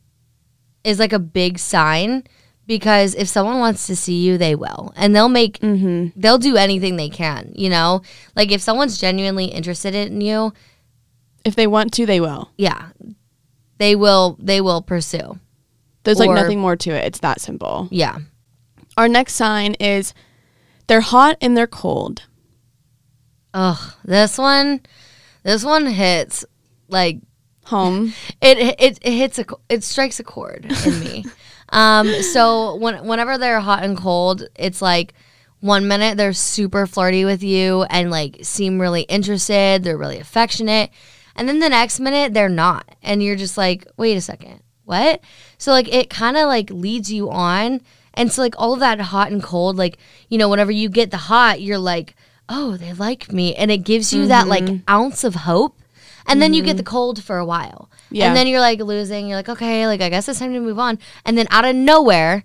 [0.84, 2.26] is like a big sign
[2.68, 6.20] because if someone wants to see you, they will, and they'll make mm-hmm.
[6.20, 7.54] they'll do anything they can.
[7.56, 8.02] You know,
[8.36, 10.52] like if someone's genuinely interested in you,
[11.46, 12.52] If they want to, they will.
[12.58, 12.90] yeah
[13.80, 15.40] they will they will pursue
[16.04, 17.06] There's like nothing more to it.
[17.06, 17.88] It's that simple.
[17.90, 18.18] yeah
[18.98, 20.14] Our next sign is
[20.88, 22.24] they're hot and they're cold.
[23.54, 24.82] ugh this one
[25.44, 26.46] this one hits
[26.88, 27.20] like
[27.66, 28.14] Home.
[28.42, 31.26] it it, it hits a it strikes a chord in me
[31.70, 35.14] um so when, whenever they're hot and cold it's like
[35.62, 40.90] one minute they're super flirty with you and like seem really interested they're really affectionate
[41.38, 45.22] and then the next minute they're not and you're just like wait a second what
[45.58, 47.80] so like it kind of like leads you on
[48.14, 51.12] and so like all of that hot and cold like you know whenever you get
[51.12, 52.14] the hot you're like
[52.50, 53.56] oh they like me.
[53.56, 54.90] And it gives you that like mm-hmm.
[54.90, 55.80] ounce of hope.
[56.26, 56.78] And then you get mm-hmm.
[56.78, 57.90] the cold for a while.
[58.10, 58.28] Yeah.
[58.28, 59.28] and then you're like losing.
[59.28, 61.00] You're like okay like i guess it's time to move on.
[61.26, 62.44] And then out of nowhere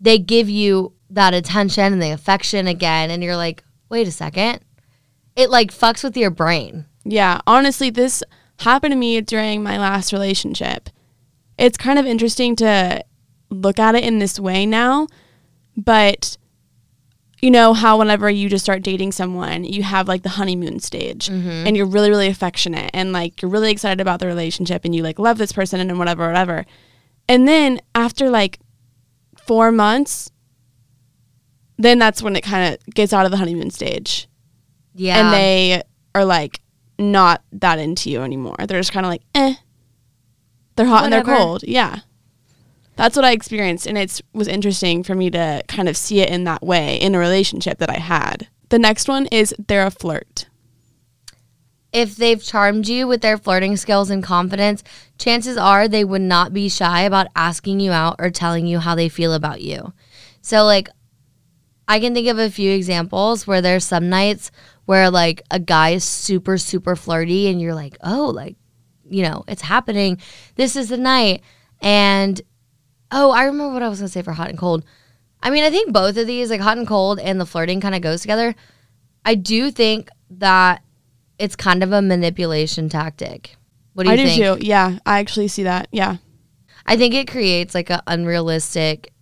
[0.00, 3.10] they give you that attention and the affection again.
[3.10, 4.60] And you're like wait a second.
[5.34, 6.86] It like fucks with your brain.
[7.04, 7.40] Yeah.
[7.46, 8.22] Honestly, this
[8.60, 10.88] happened to me during my last relationship.
[11.58, 13.04] It's kind of interesting to
[13.50, 15.06] look at it in this way now,
[15.76, 16.36] but
[17.42, 21.28] you know how whenever you just start dating someone, you have like the honeymoon stage
[21.66, 25.02] and you're really, really affectionate and like you're really excited about the relationship and you
[25.02, 26.64] like love this person and whatever, whatever.
[27.28, 28.58] And then after like
[29.46, 30.30] four months,
[31.76, 34.28] then that's when it kind of gets out of the honeymoon stage
[34.94, 35.82] yeah and they
[36.14, 36.62] are like
[36.98, 38.56] not that into you anymore.
[38.66, 39.54] They're just kind of like, eh.
[40.76, 41.64] They're hot and they're cold.
[41.64, 42.00] Yeah.
[42.96, 43.86] That's what I experienced.
[43.86, 47.14] And it was interesting for me to kind of see it in that way in
[47.14, 48.48] a relationship that I had.
[48.70, 50.46] The next one is they're a flirt.
[51.96, 54.84] if they've charmed you with their flirting skills and confidence,
[55.16, 58.94] chances are they would not be shy about asking you out or telling you how
[58.94, 59.94] they feel about you.
[60.42, 60.90] So, like,
[61.88, 64.50] I can think of a few examples where there's some nights
[64.84, 68.56] where, like, a guy is super, super flirty and you're like, oh, like,
[69.08, 70.18] you know, it's happening.
[70.56, 71.42] This is the night.
[71.80, 72.42] And,
[73.16, 74.84] oh, I remember what I was to say for hot and cold.
[75.42, 77.94] I mean, I think both of these, like hot and cold and the flirting, kind
[77.94, 78.54] of goes together.
[79.24, 80.82] I do think that
[81.38, 83.56] it's kind of a manipulation tactic.
[83.94, 84.30] What do you think?
[84.30, 84.66] I do too.
[84.66, 84.98] Yeah.
[85.06, 85.88] I actually see that.
[85.92, 86.16] Yeah.
[86.84, 89.12] I think it creates like an unrealistic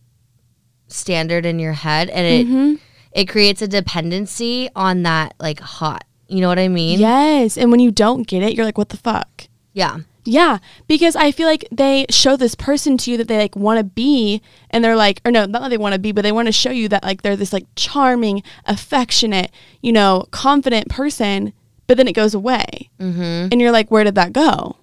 [0.89, 2.75] standard in your head and it Mm-hmm.
[3.13, 6.99] it creates a dependency on that like hot, You know what I mean?
[7.01, 7.57] Yes.
[7.57, 9.49] And when you don't get it, you're like, what the fuck?
[9.73, 9.99] Yeah.
[10.25, 13.79] Yeah, because I feel like they show this person to you that they like want
[13.79, 16.33] to be, and they're like, or no, not that they want to be, but they
[16.33, 19.51] want to show you that like they're this like charming, affectionate,
[19.83, 21.53] you know, confident person,
[21.87, 23.21] but then it goes away, mm-hmm.
[23.53, 24.77] and you're like, where did that go?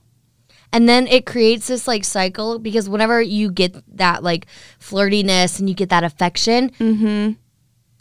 [0.73, 4.45] And then it creates this like cycle because whenever you get that like
[4.79, 7.33] flirtiness and you get that affection, Mm-hmm.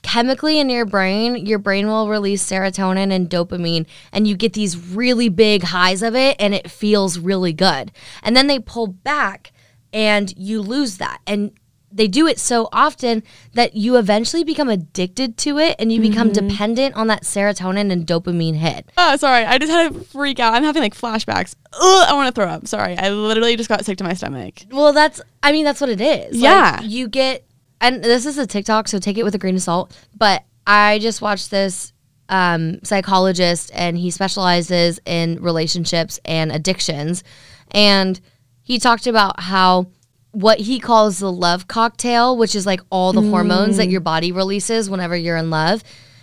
[0.03, 4.77] Chemically in your brain, your brain will release serotonin and dopamine, and you get these
[4.77, 7.93] really big highs of it, and it feels really good.
[8.23, 9.53] And then they pull back,
[9.93, 11.21] and you lose that.
[11.27, 11.53] And
[11.93, 13.23] they do it so often
[13.55, 16.47] that you eventually become addicted to it and you become mm-hmm.
[16.47, 18.89] dependent on that serotonin and dopamine hit.
[18.97, 20.55] Oh, sorry, I just had to freak out.
[20.55, 21.57] I'm having like flashbacks.
[21.73, 22.69] Ugh, I want to throw up.
[22.69, 24.61] Sorry, I literally just got sick to my stomach.
[24.71, 26.37] Well, that's, I mean, that's what it is.
[26.37, 26.79] Yeah.
[26.81, 27.45] Like, you get,
[27.81, 29.97] and this is a TikTok, so take it with a grain of salt.
[30.17, 31.93] But I just watched this
[32.29, 37.25] um, psychologist, and he specializes in relationships and addictions.
[37.73, 38.21] And
[38.63, 39.89] he talked about how
[40.33, 44.31] what he calls the love cocktail, which is like all the hormones that your body
[44.31, 45.83] releases whenever you're in love.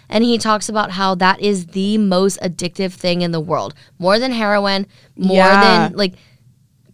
[0.09, 4.17] And he talks about how that is the most addictive thing in the world, more
[4.17, 5.89] than heroin, more Yeah.
[5.89, 6.13] than like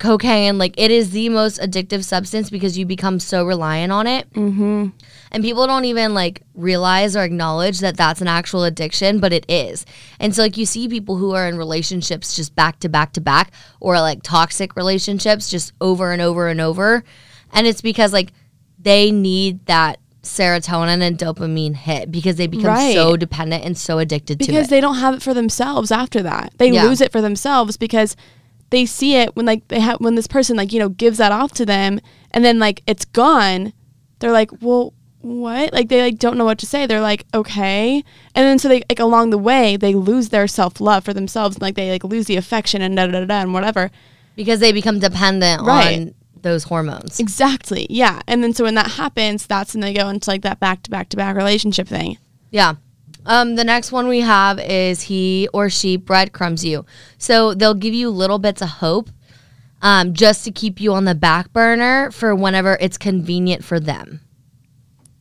[0.04, 0.58] cocaine.
[0.58, 4.32] Like it is the most addictive substance because you become so reliant on it.
[4.34, 4.90] Mm-hmm.
[5.32, 9.46] And people don't even like realize or acknowledge that that's an actual addiction, but it
[9.50, 9.86] is.
[10.20, 13.22] And so like you see people who are in relationships just back to back to
[13.22, 17.04] back, or like toxic relationships just over and over and over,
[17.52, 18.34] and it's because like
[18.78, 22.94] they need that serotonin and dopamine hit because they become Right.
[22.94, 24.48] so dependent and so addicted to it.
[24.48, 26.54] because they don't have it for themselves after that.
[26.58, 26.84] They Yeah.
[26.86, 28.16] lose it for themselves because
[28.74, 31.32] they see it when like they have when this person like you know gives that
[31.32, 32.00] off to them
[32.32, 33.72] and then like it's gone.
[34.20, 35.72] They're like, well, what?
[35.74, 36.86] Like they like don't know what to say.
[36.86, 38.04] They're like, okay,
[38.36, 41.56] and then so they like along the way they lose their self love for themselves
[41.56, 43.92] and like they like lose the affection and da da da da and whatever.
[44.36, 46.00] because they become dependent Right.
[46.00, 47.20] on those hormones.
[47.20, 47.86] Exactly.
[47.90, 48.22] Yeah.
[48.28, 50.90] And then so when that happens, that's when they go into like that back to
[50.90, 52.18] back to back relationship thing.
[52.50, 52.74] Yeah.
[53.26, 56.86] Um, the next one we have is he or she breadcrumbs you.
[57.18, 59.10] So they'll give you little bits of hope
[59.82, 64.22] um, just to keep you on the back burner for whenever it's convenient for them.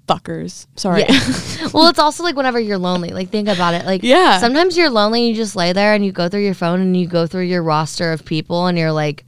[0.08, 0.66] Fuckers.
[0.76, 1.02] Sorry.
[1.02, 1.68] Yeah.
[1.72, 3.10] well, it's also like whenever you're lonely.
[3.10, 3.86] Like, think about it.
[3.86, 4.38] Like, Yeah.
[4.38, 6.96] sometimes you're lonely and you just lay there and you go through your phone and
[6.96, 9.24] you go through your roster of people and you're like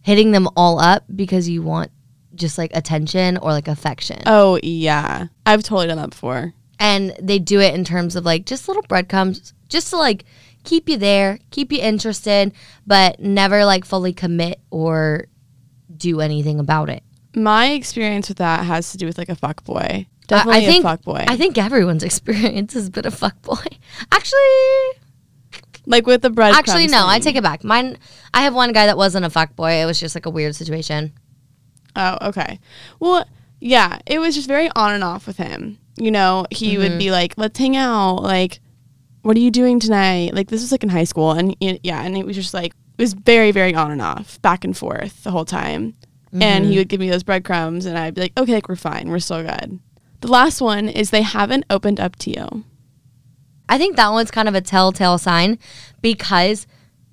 [0.00, 1.90] hitting them all up because you want
[2.34, 4.22] just like attention or like affection.
[4.24, 5.26] oh yeah.
[5.44, 6.54] I've totally done that before.
[6.80, 10.24] And they do it in terms of like just little breadcrumbs just to like
[10.64, 12.52] keep you there keep you interested
[12.86, 15.26] but never like fully commit or
[15.96, 17.02] do anything about it
[17.36, 19.76] My experience with that has to do with like a fuck boy.
[19.78, 21.24] Uh, I- Definitely I think a fuck boy.
[21.28, 23.64] i think everyone's experience has been a fuck boy
[24.12, 25.00] actually
[25.86, 26.54] like with the bread.
[26.54, 27.96] actually no i take it back mine
[28.32, 30.54] i have one guy that wasn't a fuck boy it was just like a weird
[30.56, 31.12] situation
[31.96, 32.60] Oh, okay.
[33.00, 33.24] Well,
[33.60, 35.79] yeah, it was just very on and off with him.
[36.00, 36.82] You know, he Mm-hmm.
[36.82, 38.60] would be like, "Let's hang out." Like,
[39.22, 42.16] "What are you doing tonight?" Like this was like in high school, and yeah, and
[42.16, 45.30] it was just like it was very, very on and off, back and forth the
[45.30, 45.94] whole time.
[46.32, 46.70] And Mm-hmm.
[46.72, 49.18] he would give me those breadcrumbs, and I'd be like, "Okay, like we're fine, we're
[49.18, 49.78] still good."
[50.20, 52.64] The last one is they haven't opened up to you.
[53.68, 55.58] I think that one's kind of a telltale sign
[56.02, 56.66] because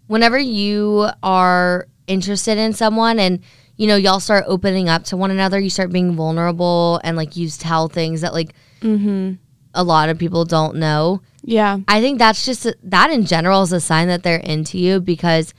[0.07, 3.39] whenever you are interested in someone and
[3.75, 7.35] you know y'all start opening up to one another, you start being vulnerable and like
[7.37, 9.33] you tell things that like Mm-hmm.
[9.73, 11.21] a lot of people don't know.
[11.43, 14.77] Yeah, I think that's just a, that in general is a sign that they're into
[14.77, 15.53] you because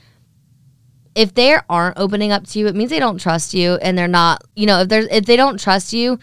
[1.15, 4.07] if they aren't opening up to you, it means they don't trust you and they're
[4.07, 6.19] not, you know, if there's if they don't trust you,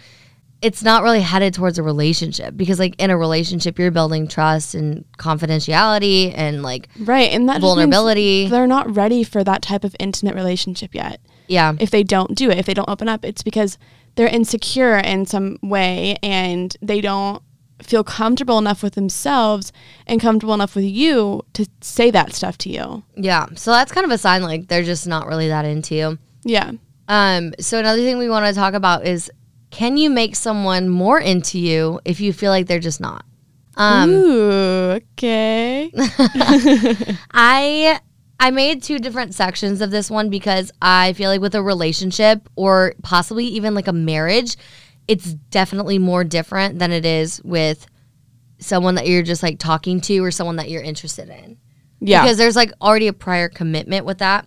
[0.62, 4.74] it's not really headed towards a relationship because like in a relationship you're building trust
[4.74, 7.30] and confidentiality and like right.
[7.32, 8.48] And that vulnerability.
[8.48, 11.20] They're not ready for that type of intimate relationship yet.
[11.48, 11.74] Yeah.
[11.78, 13.78] if they don't do it, if they don't open up, it's because
[14.16, 17.42] they're insecure in some way and they don't
[17.82, 19.72] feel comfortable enough with themselves
[20.06, 23.02] and comfortable enough with you to say that stuff to you.
[23.14, 23.46] Yeah.
[23.54, 26.18] So that's kind of a sign like they're just not really that into you.
[26.42, 26.72] Yeah.
[27.08, 29.30] Um so another thing we want to talk about is
[29.70, 33.24] can you make someone more into you if you feel like they're just not?
[33.76, 35.90] Um Ooh, okay.
[37.30, 38.00] I
[38.38, 42.48] I made two different sections of this one because I feel like with a relationship
[42.54, 44.56] or possibly even like a marriage,
[45.08, 47.86] it's definitely more different than it is with
[48.58, 51.56] someone that you're just like talking to or someone that you're interested in.
[52.00, 52.22] Yeah.
[52.22, 54.46] Because there's like already a prior commitment with that.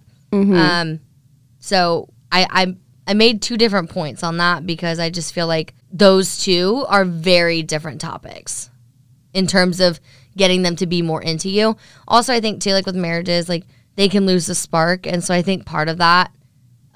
[0.56, 1.00] Um
[1.60, 2.76] so I I
[3.08, 7.06] I made two different points on that because I just feel like those two are
[7.06, 8.70] very different topics
[9.34, 10.00] in terms of
[10.38, 11.76] getting them to be more into you.
[12.08, 13.66] Also, I think too, like with marriages, like
[14.00, 15.06] they can lose the spark.
[15.06, 16.32] And so I think part of that,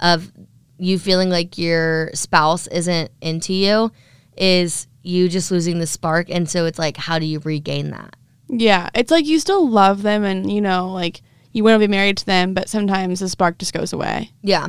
[0.00, 0.32] of
[0.78, 3.92] you feeling like your spouse isn't into you,
[4.38, 6.30] is you just losing the spark.
[6.30, 8.16] And so it's like, how do you regain that?
[8.48, 11.20] Yeah, it's like you still love them and you know, like
[11.52, 14.30] you want to be married to them, but sometimes the spark just goes away.
[14.40, 14.68] Yeah.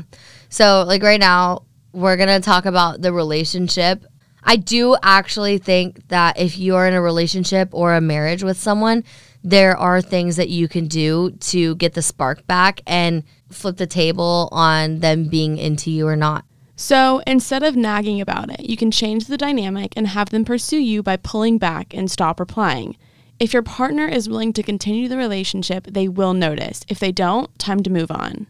[0.50, 4.04] So, like right now, we're going to talk about the relationship.
[4.44, 9.06] I do actually think that if you're in a relationship or a marriage with someone,
[9.46, 13.86] there are things that you can do to get the spark back and flip the
[13.86, 16.46] table on them being into you or not.
[16.76, 20.80] So instead of nagging about it, you can change the dynamic and have them pursue
[20.80, 22.98] you by pulling back and stop replying.
[23.40, 26.84] If your partner is willing to continue the relationship, they will notice.
[26.88, 28.48] If they don't, time to move on.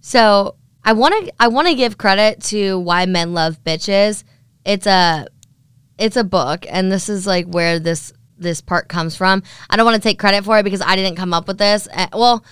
[0.00, 4.24] So I want to I want to give credit to Why Men Love Bitches.
[4.64, 5.28] It's a
[5.96, 8.12] it's a book, and this is like where this
[8.44, 9.42] this part comes from.
[9.68, 11.88] I don't want to take credit for it because I didn't come up with this.
[11.92, 12.44] Uh, well,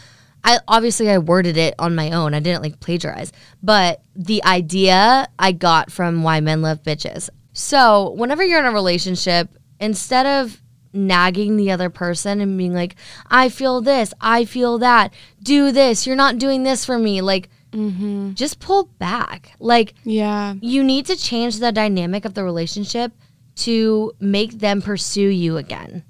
[0.45, 2.35] I obviously I worded it on my own.
[2.35, 7.31] I didn't like plagiarize, but the idea I got from Why Men Love Bitches.
[7.53, 10.61] So whenever you're in a relationship, instead of
[10.93, 12.97] nagging the other person and being like,
[13.31, 17.21] I feel this, I feel that, do this, you're not doing this for me.
[17.21, 18.33] Like, mm-hmm.
[18.35, 19.53] just pull back.
[19.59, 23.13] Like, yeah, you need to change the dynamic of the relationship
[23.55, 26.05] to make them pursue you again.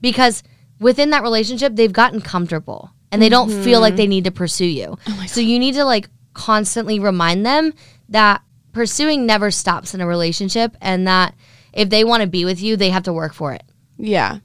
[0.00, 0.42] Because
[0.80, 3.62] within that relationship, they've gotten comfortable and they don't mm-hmm.
[3.62, 4.96] feel like they need to pursue you.
[5.06, 7.74] Oh so you need to like constantly remind them
[8.08, 11.34] that pursuing never stops in a relationship and that
[11.72, 13.62] if they want to be with you, they have to work for it.
[13.96, 14.38] Yeah.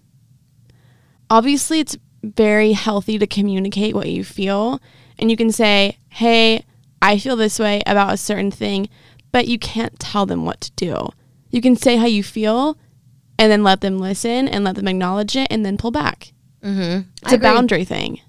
[1.30, 4.82] Obviously, it's very healthy to communicate what you feel.
[5.18, 6.66] And you can say, hey,
[7.02, 8.90] I feel this way about a certain thing,
[9.32, 11.10] but you can't tell them what to do.
[11.56, 12.78] You can say how you feel
[13.40, 16.34] and then let them listen and let them acknowledge it and then pull back.
[16.62, 17.08] Mm-hmm.
[17.22, 17.50] It's I a agree.
[17.50, 18.20] boundary thing.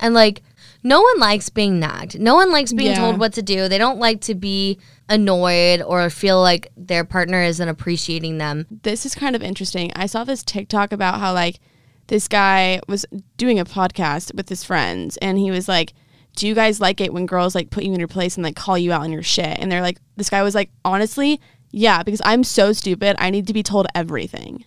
[0.00, 0.42] And like,
[0.82, 2.18] no one likes being nagged.
[2.18, 2.98] No one likes being yeah.
[2.98, 3.68] told what to do.
[3.68, 8.66] They don't like to be annoyed or feel like their partner isn't appreciating them.
[8.82, 9.92] This is kind of interesting.
[9.94, 11.60] I saw this TikTok about how like
[12.08, 15.94] this guy was doing a podcast with his friends and he was like,
[16.34, 18.56] "Do you guys like it when girls like put you in your place and like
[18.56, 21.40] call you out on your shit?" And they're like this guy was like, "Honestly,
[21.70, 23.16] yeah, because I'm so stupid.
[23.18, 24.64] I need to be told everything."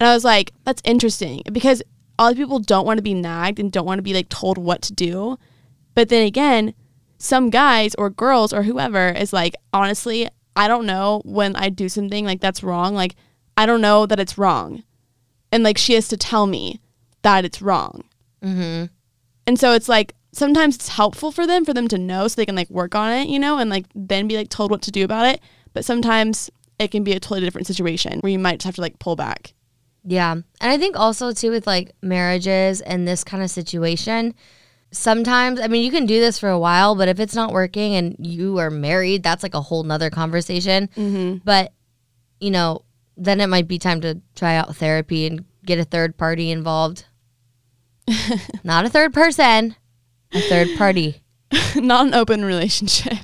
[0.00, 1.82] And I was like, "That's interesting because
[2.18, 4.58] all of people don't want to be nagged and don't want to be like told
[4.58, 5.38] what to do.
[5.94, 6.74] But then again,
[7.18, 11.88] some guys or girls or whoever is like, honestly, I don't know when I do
[11.88, 12.94] something like that's wrong.
[12.94, 13.16] Like,
[13.56, 14.82] I don't know that it's wrong.
[15.50, 16.80] And like, she has to tell me
[17.22, 18.04] that it's wrong.
[18.42, 18.86] Mm-hmm.
[19.46, 22.46] And so it's like, sometimes it's helpful for them, for them to know so they
[22.46, 24.90] can like work on it, you know, and like then be like told what to
[24.90, 25.40] do about it.
[25.74, 28.80] But sometimes it can be a totally different situation where you might just have to
[28.80, 29.52] like pull back.
[30.04, 30.32] Yeah.
[30.32, 34.34] And I think also too with like marriages and this kind of situation,
[34.90, 37.94] sometimes I mean you can do this for a while, but if it's not working
[37.94, 40.88] and you are married, that's like a whole nother conversation.
[40.96, 41.38] Mm-hmm.
[41.44, 41.72] But
[42.40, 42.82] you know,
[43.16, 47.06] then it might be time to try out therapy and get a third party involved.
[48.64, 49.76] not a third person,
[50.32, 51.22] a third party.
[51.76, 53.18] not an open relationship.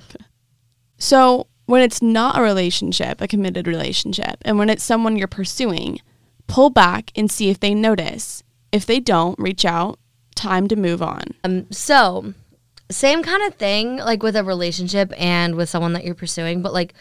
[0.96, 6.00] So when it's not a relationship, a committed relationship, and when it's someone you're pursuing,
[6.48, 8.42] pull back and see if they notice.
[8.72, 10.00] If they don't, reach out.
[10.34, 11.22] Time to move on.
[11.44, 12.34] Um, so,
[12.90, 16.72] same kind of thing, like with a relationship and with someone that you're pursuing, but
[16.72, 16.92] like,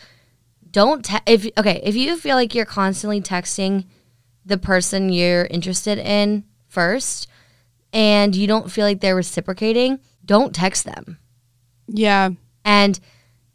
[0.71, 3.86] don't te- if okay if you feel like you're constantly texting
[4.45, 7.27] the person you're interested in first
[7.91, 11.17] and you don't feel like they're reciprocating don't text them
[11.88, 12.29] yeah
[12.63, 12.99] and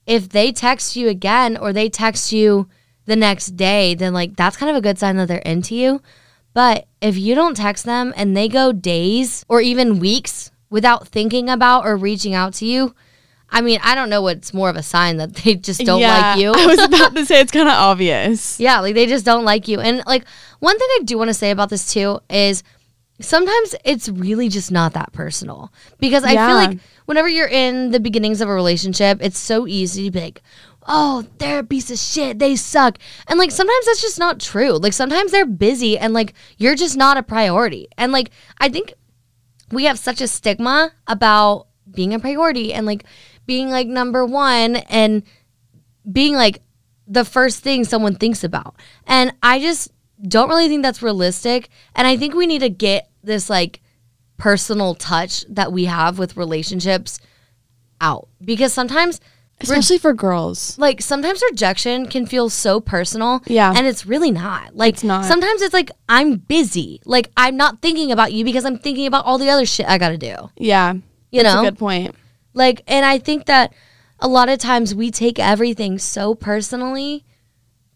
[0.07, 2.69] if they text you again or they text you
[3.07, 6.01] the next day, then like that's kind of a good sign that they're into you.
[6.53, 11.51] But if you don't text them and they go days or even weeks without thinking
[11.51, 12.95] about or reaching out to you,
[13.51, 16.33] I mean, I don't know what's more of a sign that they just don't yeah,
[16.33, 16.53] like you.
[16.57, 18.59] I was about to say it's kind of obvious.
[18.59, 19.81] Yeah, like they just don't like you.
[19.81, 20.27] And like
[20.61, 22.63] one thing I do want to say about this too is
[23.21, 26.47] sometimes it's really just not that personal because I yeah.
[26.47, 30.21] feel like whenever you're in the beginnings of a relationship, it's so easy to be
[30.21, 30.43] like,
[30.87, 32.39] oh, they're a piece of shit.
[32.39, 32.99] They suck.
[33.29, 34.73] And like sometimes that's just not true.
[34.73, 37.89] Like sometimes they're busy and like you're just not a priority.
[37.97, 38.95] And like I think
[39.71, 43.05] we have such a stigma about being a priority and like
[43.47, 45.23] being like number one and
[46.11, 46.63] being like
[47.07, 48.75] the first thing someone thinks about.
[49.07, 49.91] And I just
[50.27, 51.69] don't really think that's realistic.
[51.95, 53.81] And I think we need to get this like
[54.37, 57.21] personal touch that we have with relationships
[58.01, 59.21] out because sometimes
[59.61, 60.77] Especially for girls.
[60.79, 63.41] like sometimes rejection can feel so personal.
[63.47, 63.73] Yeah.
[63.75, 64.75] And it's really not.
[64.75, 65.25] Like It's not.
[65.27, 67.01] sometimes it's like I'm busy.
[67.05, 69.97] Like I'm not thinking about you because I'm thinking about all the other shit I
[69.99, 70.51] gotta do.
[70.57, 70.95] Yeah.
[71.31, 71.61] You That's know?
[71.61, 72.15] a good point.
[72.53, 73.73] Like and I think that
[74.19, 77.25] a lot of times we take everything so personally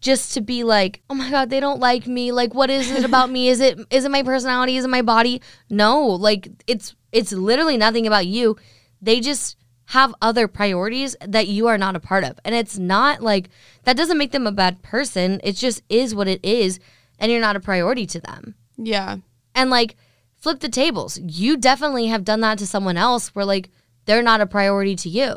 [0.01, 2.31] just to be like, oh my god, they don't like me.
[2.31, 3.49] Like, what is it about me?
[3.49, 4.77] Is it is it my personality?
[4.77, 5.41] Is it my body?
[5.69, 8.57] No, like it's it's literally nothing about you.
[9.01, 13.21] They just have other priorities that you are not a part of, and it's not
[13.21, 13.49] like
[13.83, 15.41] that doesn't make them a bad person.
[15.43, 16.79] It just is what it is,
[17.17, 18.55] and you're not a priority to them.
[18.77, 19.17] Yeah.
[19.55, 19.97] And like,
[20.37, 21.19] flip the tables.
[21.21, 23.69] You definitely have done that to someone else, where like
[24.05, 25.35] they're not a priority to you.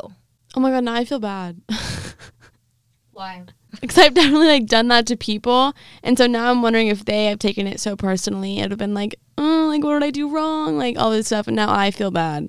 [0.55, 1.63] Oh my god, now I feel bad.
[3.13, 3.45] Why?
[3.81, 7.27] Because I've definitely like done that to people, and so now I'm wondering if they
[7.27, 8.59] have taken it so personally.
[8.59, 10.77] It'd have been like, oh, like what did I do wrong?
[10.79, 12.49] Like all this stuff, and now I feel bad.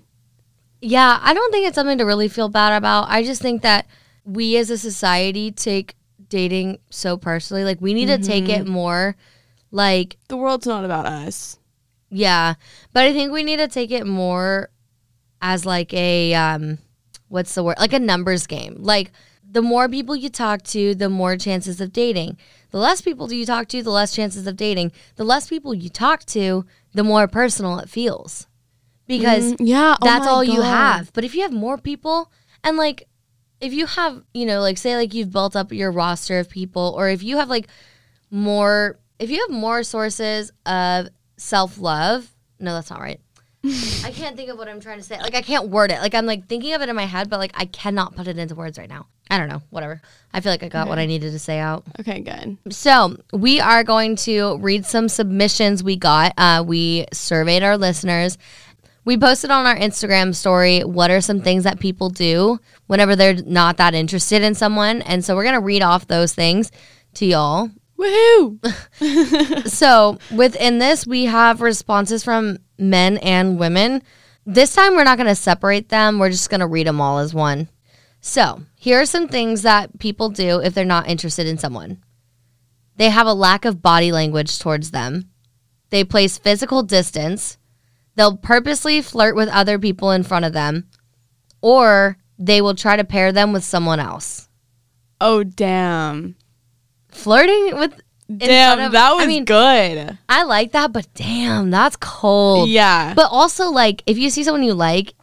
[0.81, 3.07] Yeah, I don't think it's something to really feel bad about.
[3.09, 3.87] I just think that
[4.25, 5.95] we as a society take
[6.27, 7.63] dating so personally.
[7.63, 9.15] Like we need to take it more
[9.71, 11.57] like The world's not about us.
[12.09, 12.55] yeah,
[12.91, 14.69] but I think we need to take it more
[15.41, 16.79] as like a um
[17.29, 17.77] what's the word?
[17.79, 18.75] Like a numbers game.
[18.79, 19.11] Like
[19.53, 22.37] the more people you talk to, the more chances of dating.
[22.71, 24.91] The less people do you talk to, the less chances of dating.
[25.15, 28.47] The less people you talk to, the more personal it feels.
[29.05, 31.13] Because Mm, yeah, oh that's my all you have.
[31.13, 32.31] But if you have more people
[32.63, 33.07] and like
[33.61, 36.95] if you have, you know, like say like you've built up your roster of people
[36.97, 37.67] or if you have like
[38.31, 43.19] more if you have more sources of self-love, no that's not right.
[43.65, 45.19] I can't think of what I'm trying to say.
[45.19, 45.99] Like I can't word it.
[45.99, 48.37] Like I'm like thinking of it in my head but like I cannot put it
[48.37, 49.07] into words right now.
[49.29, 50.01] I don't know, whatever.
[50.33, 51.85] I feel like I got what I needed to say out.
[51.99, 52.57] Okay, good.
[52.73, 56.33] So we are going to read some submissions we got.
[56.37, 58.37] Uh, we surveyed our listeners.
[59.05, 63.41] We posted on our Instagram story what are some things that people do whenever they're
[63.43, 65.01] not that interested in someone.
[65.01, 66.71] And so we're going to read off those things
[67.15, 67.69] to y'all.
[67.97, 68.59] Woohoo!
[69.69, 72.57] So within this, we have responses from
[72.89, 74.03] men and women.
[74.45, 76.19] This time, we're not going to separate them.
[76.19, 77.69] We're just going to read them all as one.
[78.21, 82.01] So here are some things that people do if they're not interested in someone.
[82.95, 85.29] They have a lack of body language towards them.
[85.89, 87.57] They place physical distance.
[88.15, 90.87] They'll purposely flirt with other people in front of them,
[91.61, 94.49] or they will try to pair them with someone else.
[95.19, 96.35] Oh damn!
[97.09, 98.01] Flirting with
[98.37, 100.17] Damn, of- that was I mean, good.
[100.29, 102.69] I like that, but damn, that's cold.
[102.69, 103.13] Yeah.
[103.13, 105.13] But also, like, if you see someone you like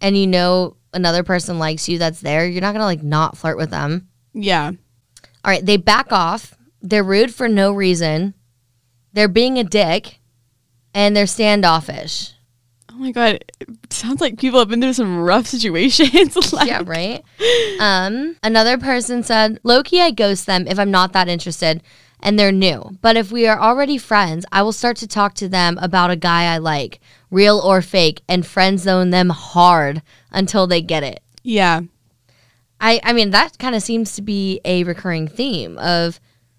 [0.00, 3.56] and you know another person likes you that's there, you're not gonna like not flirt
[3.56, 4.08] with them.
[4.32, 4.70] yeah.
[5.44, 6.54] All right, they back off.
[6.82, 8.34] They're rude for no reason.
[9.12, 10.18] They're being a dick,
[10.92, 12.32] and they're standoffish.
[12.90, 16.34] Oh my god, it sounds like people have been through some rough situations.
[16.52, 17.22] like, Yeah, right.
[17.78, 21.82] Um, another person said, "Loki, I ghost them if I'm not that interested."
[22.26, 22.98] And they're new.
[23.02, 26.16] But if we are already friends, I will start to talk to them about a
[26.16, 26.98] guy I like,
[27.30, 30.02] real or fake, and friend zone them hard
[30.32, 31.22] until they get it.
[31.44, 31.82] Yeah.
[32.80, 36.18] I, I mean, that kind of seems to be a recurring theme of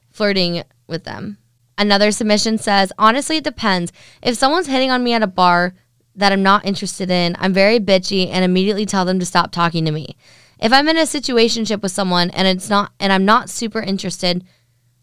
[0.10, 1.38] flirting with them.
[1.78, 3.92] Another submission says, honestly, it depends.
[4.24, 5.74] If someone's hitting on me at a bar
[6.16, 9.84] that I'm not interested in, I'm very bitchy and immediately tell them to stop talking
[9.84, 10.16] to me.
[10.60, 14.46] If I'm in a situationship with someone and it's not and I'm not super interested,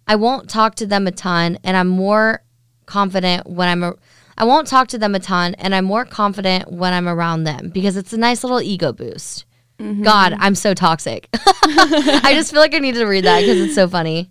[0.06, 2.42] I won't talk to them a ton and I'm more
[2.86, 3.94] confident when I'm a,
[4.36, 7.70] I won't talk to them a ton and I'm more confident when I'm around them
[7.70, 9.44] because it's a nice little ego boost.
[9.78, 10.02] Mm-hmm.
[10.02, 11.28] God, I'm so toxic.
[11.34, 14.30] I just feel like I need to read that because it's so funny.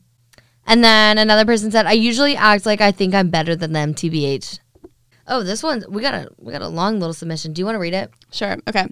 [0.65, 3.93] And then another person said, "I usually act like I think I'm better than them."
[3.93, 4.59] Tbh.
[5.27, 7.51] Oh, this one we got a we got a long little submission.
[7.51, 8.11] Do you want to read it?
[8.31, 8.55] Sure.
[8.67, 8.87] Okay.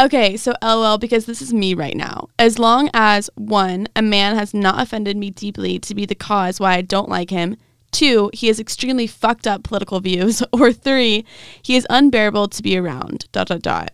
[0.00, 2.30] Okay, so LOL because this is me right now.
[2.38, 6.58] As long as one, a man has not offended me deeply to be the cause
[6.58, 7.58] why I don't like him.
[7.92, 10.42] Two, he has extremely fucked up political views.
[10.54, 11.26] Or three,
[11.60, 13.26] he is unbearable to be around.
[13.32, 13.90] Dot dot dot.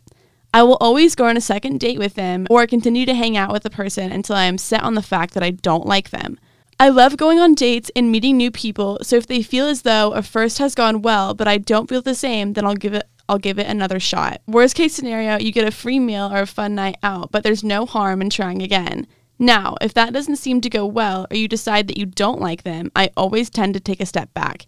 [0.55, 3.53] I will always go on a second date with them or continue to hang out
[3.53, 6.39] with the person until I am set on the fact that I don't like them.
[6.79, 10.13] I love going on dates and meeting new people, so if they feel as though
[10.13, 13.09] a first has gone well, but I don't feel the same, then I'll give it
[13.29, 14.41] I'll give it another shot.
[14.47, 17.65] Worst case scenario, you get a free meal or a fun night out, but there's
[17.65, 19.07] no harm in trying again.
[19.39, 22.63] Now, if that doesn't seem to go well or you decide that you don't like
[22.63, 24.67] them, I always tend to take a step back.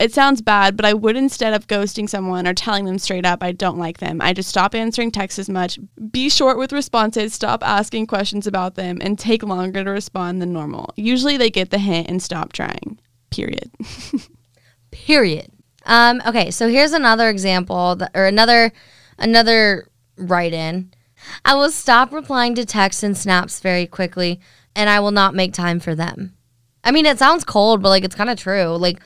[0.00, 3.42] It sounds bad, but I would instead of ghosting someone or telling them straight up
[3.42, 5.78] I don't like them, I just stop answering texts as much,
[6.10, 10.52] be short with responses, stop asking questions about them, and take longer to respond than
[10.52, 10.92] normal.
[10.96, 13.00] Usually they get the hint and stop trying.
[13.30, 13.70] Period.
[14.90, 15.50] Period.
[15.88, 18.72] Um, okay, so here's another example that, or another
[19.18, 20.92] another write in.
[21.44, 24.40] I will stop replying to texts and snaps very quickly,
[24.76, 26.34] and I will not make time for them.
[26.84, 28.76] I mean, it sounds cold, but like it's kind of true.
[28.76, 29.00] Like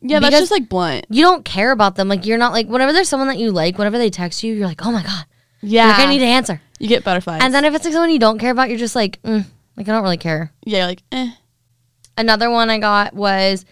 [0.00, 1.06] Yeah, that's just like blunt.
[1.10, 2.08] you don't care about them.
[2.08, 4.66] Like you're not like whenever there's someone that you like, whenever they text you, you're
[4.66, 5.26] like, oh my god,
[5.60, 5.88] Yeah.
[5.88, 6.60] like I need to answer.
[6.78, 7.42] you get butterflies.
[7.42, 9.44] And then if it's like someone you don't care about, you're just like, mm,
[9.76, 10.52] like I don't really care.
[10.64, 11.30] yeah, like, eh.
[12.16, 13.64] Another one I got was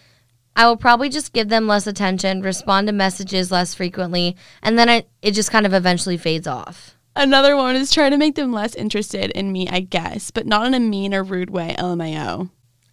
[0.55, 4.89] I will probably just give them less attention, respond to messages less frequently, and then
[4.89, 6.97] it, it just kind of eventually fades off.
[7.15, 10.65] Another one is try to make them less interested in me, I guess, but not
[10.67, 12.49] in a mean or rude way, LMAO.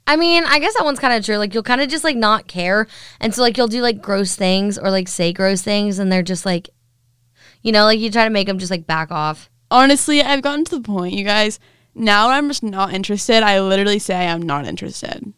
[0.06, 1.36] I mean, I guess that one's kind of true.
[1.36, 2.86] Like you'll kind of just like not care,
[3.20, 6.22] and so like you'll do like gross things or like say gross things, and they're
[6.22, 6.70] just like,
[7.62, 9.50] you know, like you try to make them just like back off.
[9.70, 11.60] Honestly, I've gotten to the point, you guys.
[11.94, 13.42] Now I'm just not interested.
[13.42, 15.32] I literally say I'm not interested.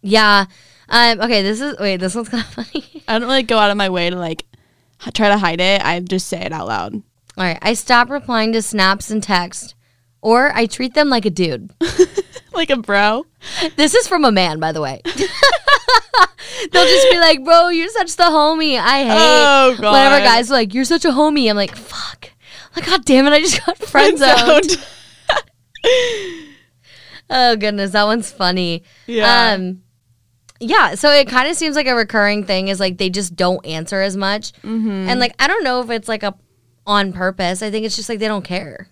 [0.00, 0.46] Yeah.
[0.88, 1.20] Um.
[1.20, 1.42] Okay.
[1.42, 1.96] This is wait.
[1.98, 3.02] This one's kind of funny.
[3.08, 4.44] I don't really go out of my way to like
[5.06, 5.84] h- try to hide it.
[5.84, 6.94] I just say it out loud.
[6.94, 7.02] All
[7.44, 7.58] right.
[7.62, 9.74] I stop replying to snaps and text,
[10.22, 11.72] or I treat them like a dude.
[12.54, 13.26] Like a bro.
[13.74, 15.00] This is from a man, by the way.
[15.04, 19.92] They'll just be like, "Bro, you're such the homie." I hate Oh, God.
[19.92, 22.30] whenever guys are like, "You're such a homie." I'm like, "Fuck."
[22.76, 23.32] Like, God damn it!
[23.32, 24.86] I just got friend zoned.
[27.30, 28.82] Oh goodness, that one's funny.
[29.06, 29.52] Yeah.
[29.54, 29.82] Um
[30.60, 33.64] yeah, so it kind of seems like a recurring thing is like they just don't
[33.66, 34.52] answer as much.
[34.62, 35.08] Mm-hmm.
[35.08, 36.34] And like I don't know if it's like a
[36.86, 37.62] on purpose.
[37.62, 38.88] I think it's just like they don't care.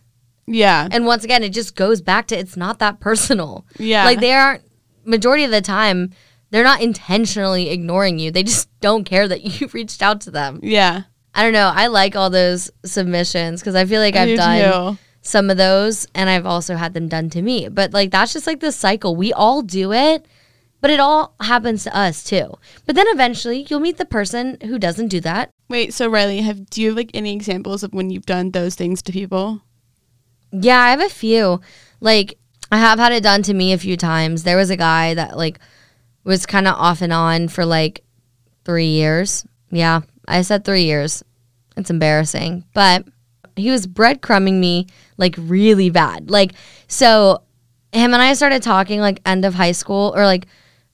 [0.46, 0.88] yeah.
[0.90, 3.66] And once again, it just goes back to it's not that personal.
[3.78, 4.04] Yeah.
[4.04, 4.62] Like they aren't
[5.04, 6.12] majority of the time
[6.50, 8.30] they're not intentionally ignoring you.
[8.30, 10.60] They just don't care that you reached out to them.
[10.62, 11.02] yeah.
[11.34, 11.72] I don't know.
[11.74, 14.98] I like all those submissions because I feel like I I've done too.
[15.22, 17.68] some of those and I've also had them done to me.
[17.68, 19.16] But like that's just like the cycle.
[19.16, 20.26] We all do it,
[20.82, 22.58] but it all happens to us too.
[22.84, 25.50] But then eventually you'll meet the person who doesn't do that.
[25.70, 28.74] Wait, so Riley, have do you have like any examples of when you've done those
[28.74, 29.62] things to people?
[30.50, 31.60] Yeah, I have a few.
[32.00, 32.36] Like
[32.70, 34.42] I have had it done to me a few times.
[34.42, 35.60] There was a guy that like
[36.24, 38.04] was kind of off and on for like
[38.64, 39.46] 3 years.
[39.70, 41.22] Yeah, I said 3 years.
[41.76, 43.06] It's embarrassing, but
[43.54, 46.28] he was breadcrumbing me like really bad.
[46.28, 46.52] Like
[46.88, 47.42] so
[47.92, 50.46] him and I started talking like end of high school or like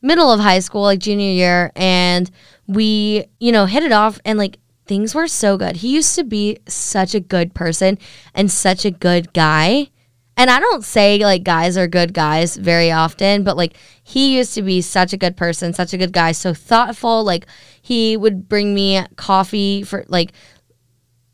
[0.03, 2.31] middle of high school, like junior year, and
[2.67, 5.77] we, you know, hit it off and like things were so good.
[5.77, 7.99] He used to be such a good person
[8.35, 9.91] and such a good guy.
[10.37, 14.55] And I don't say like guys are good guys very often, but like he used
[14.55, 17.25] to be such a good person, such a good guy, so thoughtful.
[17.25, 17.47] Like
[17.83, 20.33] he would bring me coffee for like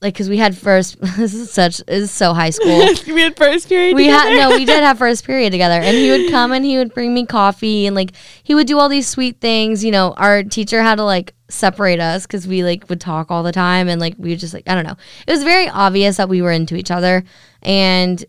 [0.04, 2.86] like because we had first this is such this is so high school.
[3.06, 3.96] We had first period.
[3.96, 5.80] we had no we did have first period together.
[5.80, 8.78] And he would come and he would bring me coffee and like he would do
[8.78, 9.82] all these sweet things.
[9.82, 13.42] You know our teacher had to like separate us because we like would talk all
[13.42, 14.96] the time and like we would just like i don't know.
[15.26, 17.24] It was very obvious that we were into each other.
[17.62, 18.22] And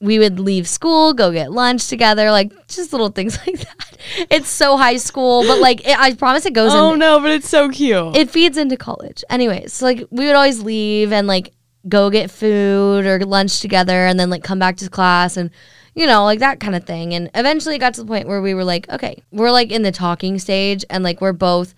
[0.00, 3.96] we would leave school go get lunch together like just little things like that
[4.30, 7.30] it's so high school but like it, i promise it goes Oh in no, but
[7.30, 8.16] it's so cute.
[8.16, 9.22] it feeds into college.
[9.28, 11.52] Anyways, so like we would always leave and like
[11.88, 15.50] go get food or lunch together and then like come back to class and
[15.94, 17.14] you know, like that kind of thing.
[17.14, 19.82] And eventually it got to the point where we were like, okay, we're like in
[19.82, 21.74] the talking stage and like we're both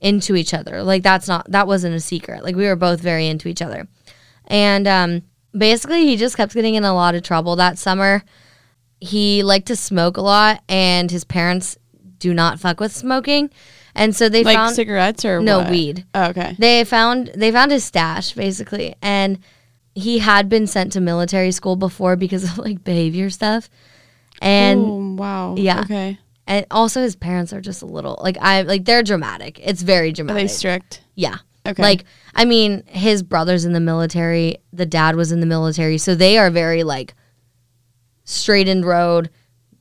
[0.00, 0.82] into each other.
[0.82, 2.42] Like that's not that wasn't a secret.
[2.42, 3.86] Like we were both very into each other.
[4.46, 5.22] And um
[5.56, 8.22] basically he just kept getting in a lot of trouble that summer.
[9.00, 11.76] He liked to smoke a lot and his parents
[12.18, 13.50] do not fuck with smoking.
[13.94, 15.70] And so they like found cigarettes or no what?
[15.70, 16.06] weed.
[16.14, 16.56] Oh, okay.
[16.58, 19.38] They found they found his stash basically, and
[19.94, 23.68] he had been sent to military school before because of like behavior stuff,
[24.40, 25.54] and oh, wow.
[25.58, 25.80] yeah.
[25.80, 26.18] Okay.
[26.46, 29.60] and also his parents are just a little like I like they're dramatic.
[29.62, 30.40] It's very dramatic.
[30.40, 31.02] Are they strict?
[31.14, 31.38] yeah.
[31.66, 31.82] Okay.
[31.82, 32.04] Like
[32.34, 34.56] I mean, his brother's in the military.
[34.72, 37.14] The dad was in the military, so they are very like
[38.24, 39.30] straightened road.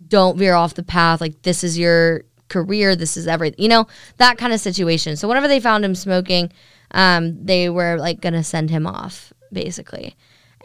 [0.07, 1.21] Don't veer off the path.
[1.21, 2.95] Like this is your career.
[2.95, 3.61] This is everything.
[3.61, 5.15] You know that kind of situation.
[5.15, 6.51] So whenever they found him smoking,
[6.91, 10.15] um, they were like gonna send him off basically,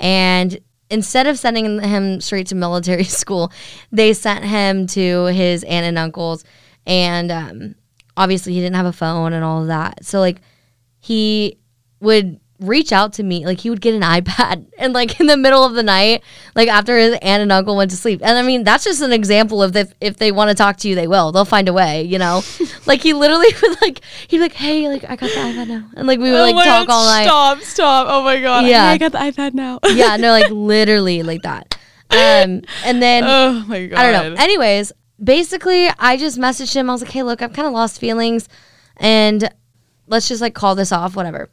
[0.01, 0.59] and
[0.91, 3.51] instead of sending him straight to military school,
[3.91, 6.45] they sent him to his aunt and uncle's,
[6.87, 7.75] and um,
[8.17, 10.05] obviously he didn't have a phone and all of that.
[10.05, 10.41] So like
[11.07, 11.59] he
[12.01, 15.37] would reach out to me like he would get an ipad and like in the
[15.37, 16.23] middle of the night
[16.55, 19.13] like after his aunt and uncle went to sleep and i mean that's just an
[19.13, 21.73] example of if, if they want to talk to you they will they'll find a
[21.73, 22.43] way you know
[22.87, 25.89] like he literally would like he'd be like hey like i got the ipad now
[25.97, 28.07] and like we would oh like talk God, all night Stop, stop.
[28.09, 28.67] Oh my god.
[28.67, 28.85] Yeah.
[28.85, 29.79] I got the iPad now.
[29.93, 31.79] yeah no like literally like that
[32.11, 33.99] um and then oh my god.
[33.99, 34.43] I don't know.
[34.43, 34.93] Anyways,
[35.23, 36.89] basically, I just messaged him.
[36.89, 38.49] I was like, hey, look, I've kind of lost feelings
[38.97, 39.51] and
[40.07, 41.51] let's just like call this off, whatever.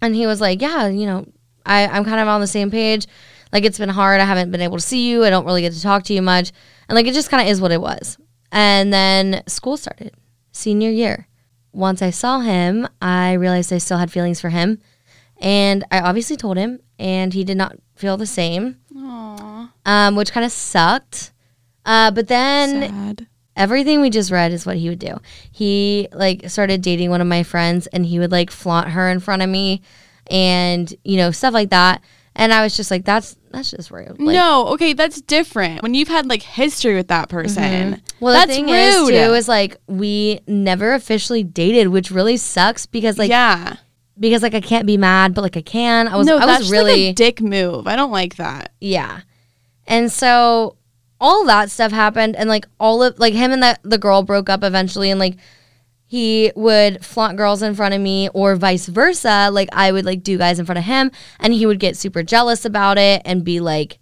[0.00, 1.26] And he was like, yeah, you know,
[1.64, 3.06] I, I'm kind of on the same page.
[3.52, 4.20] Like it's been hard.
[4.20, 5.24] I haven't been able to see you.
[5.24, 6.52] I don't really get to talk to you much.
[6.88, 8.18] And like it just kind of is what it was.
[8.52, 10.14] And then school started,
[10.52, 11.28] senior year.
[11.72, 14.80] Once I saw him, I realized I still had feelings for him.
[15.38, 19.70] And I obviously told him, and he did not feel the same, Aww.
[19.84, 21.32] um, which kind of sucked.
[21.84, 23.26] Uh, but then Sad.
[23.56, 25.18] Everything we just read is what he would do.
[25.50, 29.20] He like started dating one of my friends and he would like flaunt her in
[29.20, 29.82] front of me
[30.28, 32.02] and you know stuff like that.
[32.36, 34.18] And I was just like that's that's just rude.
[34.20, 35.82] Like, no, okay, that's different.
[35.82, 37.62] When you've had like history with that person.
[37.62, 38.00] Mm-hmm.
[38.24, 38.74] Well, that's the thing rude.
[38.74, 43.76] is too is like we never officially dated, which really sucks because like yeah.
[44.18, 46.08] because like I can't be mad, but like I can.
[46.08, 47.86] I was no, I that's was really a dick move.
[47.86, 48.72] I don't like that.
[48.80, 49.20] Yeah.
[49.86, 50.76] And so
[51.20, 54.48] all that stuff happened and like all of like him and that the girl broke
[54.48, 55.36] up eventually and like
[56.06, 59.48] he would flaunt girls in front of me or vice versa.
[59.52, 61.10] Like I would like do guys in front of him
[61.40, 63.98] and he would get super jealous about it and be like,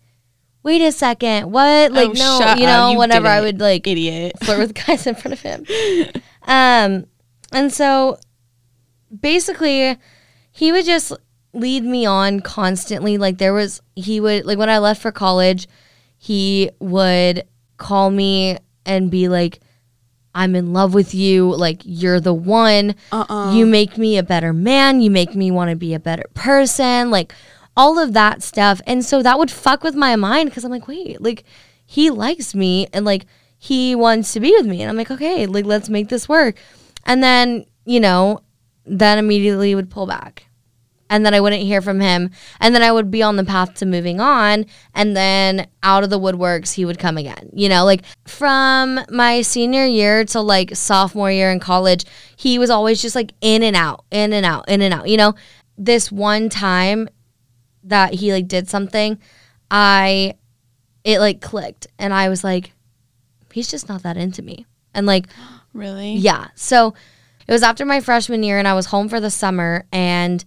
[0.64, 1.90] Wait a second, what?
[1.92, 4.32] Like Oh, no, you up, know, you whenever I would like Idiot.
[4.42, 5.64] flirt with guys in front of him.
[6.44, 7.06] Um,
[7.52, 8.18] and so
[9.20, 9.96] basically,
[10.50, 11.12] he would just
[11.52, 13.16] lead me on constantly.
[13.18, 15.68] Like there was, he would like when I left for college,
[16.22, 17.42] he would
[17.78, 18.56] call me
[18.86, 19.58] and be like,
[20.36, 21.52] "I'm in love with you.
[21.52, 22.94] Like you're the one.
[23.10, 23.56] Uh-uh.
[23.56, 25.00] You make me a better man.
[25.00, 27.10] You make me want to be a better person.
[27.10, 27.34] Like
[27.76, 28.80] all of that stuff.
[28.86, 31.42] And so that would fuck with my mind because I'm like, wait, like
[31.84, 33.26] he likes me and like
[33.58, 34.80] he wants to be with me.
[34.80, 36.54] And I'm like, okay, like let's make this work.
[37.04, 38.42] And then, you know,
[38.86, 40.46] then immediately would pull back.
[41.12, 42.30] And then I wouldn't hear from him.
[42.58, 44.64] And then I would be on the path to moving on.
[44.94, 47.50] And then out of the woodworks, he would come again.
[47.52, 52.06] You know, like from my senior year to like sophomore year in college,
[52.36, 55.06] he was always just like in and out, in and out, in and out.
[55.06, 55.34] You know,
[55.76, 57.10] this one time
[57.84, 59.18] that he like did something,
[59.70, 60.36] I,
[61.04, 61.88] it like clicked.
[61.98, 62.72] And I was like,
[63.52, 64.64] he's just not that into me.
[64.94, 65.26] And like,
[65.74, 66.14] Really?
[66.14, 66.48] yeah.
[66.54, 66.94] So
[67.46, 70.42] it was after my freshman year, and I was home for the summer, and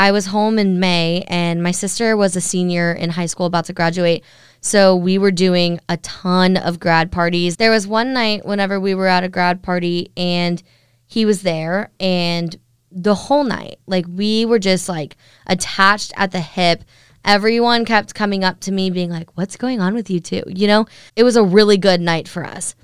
[0.00, 3.66] I was home in May, and my sister was a senior in high school about
[3.66, 4.24] to graduate.
[4.62, 7.58] So we were doing a ton of grad parties.
[7.58, 10.62] There was one night whenever we were at a grad party, and
[11.06, 12.56] he was there, and
[12.90, 16.82] the whole night, like we were just like attached at the hip.
[17.22, 20.42] Everyone kept coming up to me, being like, What's going on with you two?
[20.46, 22.74] You know, it was a really good night for us.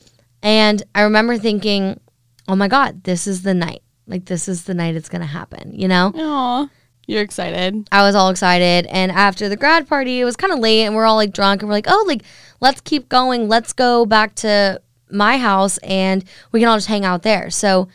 [0.42, 1.98] And I remember thinking,
[2.46, 3.80] oh my God, this is the night.
[4.06, 6.12] Like, this is the night it's going to happen, you know?
[6.14, 6.68] Aw.
[7.06, 7.88] You're excited.
[7.92, 8.86] I was all excited.
[8.86, 11.62] And after the grad party, it was kind of late and we're all like drunk
[11.62, 12.22] and we're like, oh, like,
[12.60, 13.48] let's keep going.
[13.48, 14.80] Let's go back to
[15.10, 17.50] my house and we can all just hang out there.
[17.50, 17.88] So,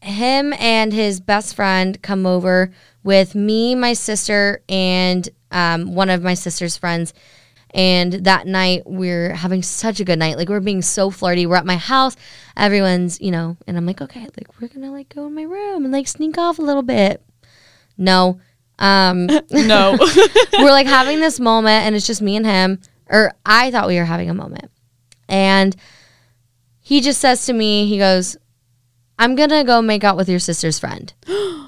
[0.00, 6.22] him and his best friend come over with me, my sister, and um, one of
[6.22, 7.14] my sister's friends.
[7.70, 10.36] And that night, we're having such a good night.
[10.36, 11.46] Like, we're being so flirty.
[11.46, 12.16] We're at my house.
[12.56, 15.42] Everyone's, you know, and I'm like, okay, like, we're going to, like, go in my
[15.42, 17.22] room and, like, sneak off a little bit.
[17.98, 18.40] No.
[18.78, 19.96] Um, No.
[20.58, 23.96] we're like having this moment and it's just me and him or i thought we
[23.98, 24.70] were having a moment.
[25.28, 25.74] And
[26.80, 28.36] he just says to me he goes
[29.18, 31.12] i'm gonna go make out with your sister's friend.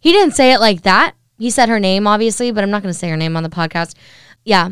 [0.00, 1.14] He didn't say it like that.
[1.38, 3.94] He said her name obviously but i'm not gonna say her name on the podcast.
[4.44, 4.68] Yeah.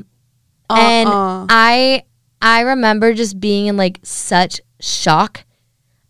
[0.68, 1.46] And Uh-uh.
[1.48, 2.04] i
[2.42, 5.44] i remember just being in like such shock.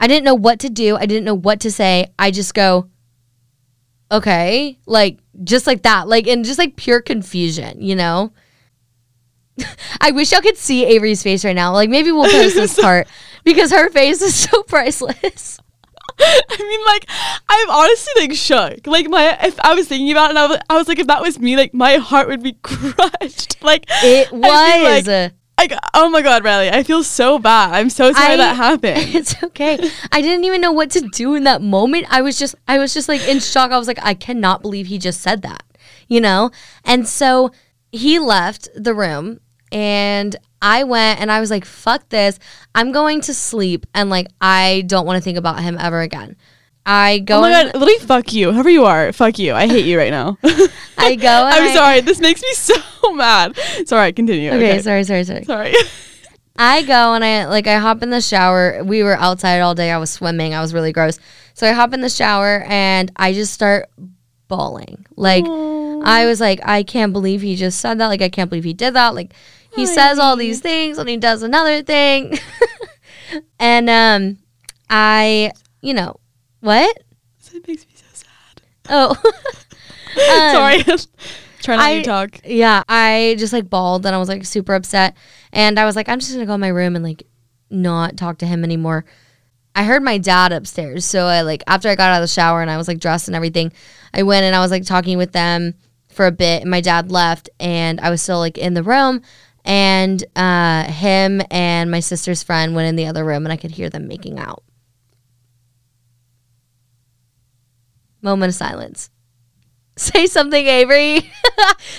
[0.01, 0.97] I didn't know what to do.
[0.97, 2.09] I didn't know what to say.
[2.19, 2.89] I just go
[4.11, 4.79] okay.
[4.87, 8.33] Like just like that like in just like pure confusion you know
[10.01, 13.07] i wish y'all could see avery's face right now like maybe we'll post this part
[13.45, 15.59] because her face is so priceless
[16.19, 17.07] I mean, like,
[17.49, 18.87] I'm honestly like shook.
[18.87, 21.07] Like, my if I was thinking about it, and I was, I was like, if
[21.07, 23.63] that was me, like, my heart would be crushed.
[23.63, 27.75] Like, it was like, like, oh my god, Riley, I feel so bad.
[27.75, 28.99] I'm so sorry I- that happened.
[29.15, 29.79] it's okay.
[30.11, 32.07] I didn't even know what to do in that moment.
[32.11, 33.71] I was just i was just like in shock.
[33.71, 35.63] I was like i cannot believe he just said that
[36.09, 36.51] you know?
[36.85, 37.51] And so
[37.91, 39.41] he left the room
[39.71, 42.39] and i went and i was like fuck this.
[42.75, 46.37] I'm going to sleep and like i don't want to think about him ever again
[46.85, 48.53] i go Oh my god, literally, fuck you.
[48.53, 49.55] Whoever you are, fuck you.
[49.55, 50.37] I hate you right now.
[50.99, 52.01] i go and I'm I- sorry.
[52.01, 52.75] This makes me so
[53.13, 53.57] mad.
[53.87, 54.51] Sorry, continue.
[54.51, 55.75] okay, Okay, sorry sorry sorry sorry.
[56.57, 58.83] I go and I like I hop in the shower.
[58.85, 59.91] We were outside all day.
[59.91, 60.55] I was swimming.
[60.55, 61.19] I was really gross.
[61.55, 63.89] So I hop in the shower and I just start
[64.49, 65.07] bawling.
[65.17, 68.09] Like I was like, I can't believe he just said that.
[68.09, 69.15] Like I can't believe he did that.
[69.15, 69.33] Like
[69.75, 72.39] he says all these things and he does another thing.
[73.59, 74.39] and um
[74.91, 76.17] I, you know,
[76.63, 76.97] what?
[77.55, 78.63] it makes me so sad.
[78.89, 79.15] Oh.
[80.15, 80.83] Um, sorry.
[81.63, 82.41] Try not I- to talk.
[82.45, 85.17] Yeah, I just like bawled and I was like super upset.
[85.55, 87.23] And I was like, I'm just gonna go in my room and like
[87.71, 89.07] not talk to him anymore.
[89.75, 91.07] I heard my dad upstairs.
[91.07, 93.27] So I like after I got out of the shower and I was like dressed
[93.27, 93.73] and everything,
[94.13, 95.75] I went and I was like talking with them
[96.11, 99.23] for a bit and my dad left and I was still like in the room
[99.65, 103.71] and uh him and my sister's friend went in the other room and I could
[103.71, 104.63] hear them making out.
[108.23, 109.11] Moment of silence.
[109.97, 111.21] Say something, Avery.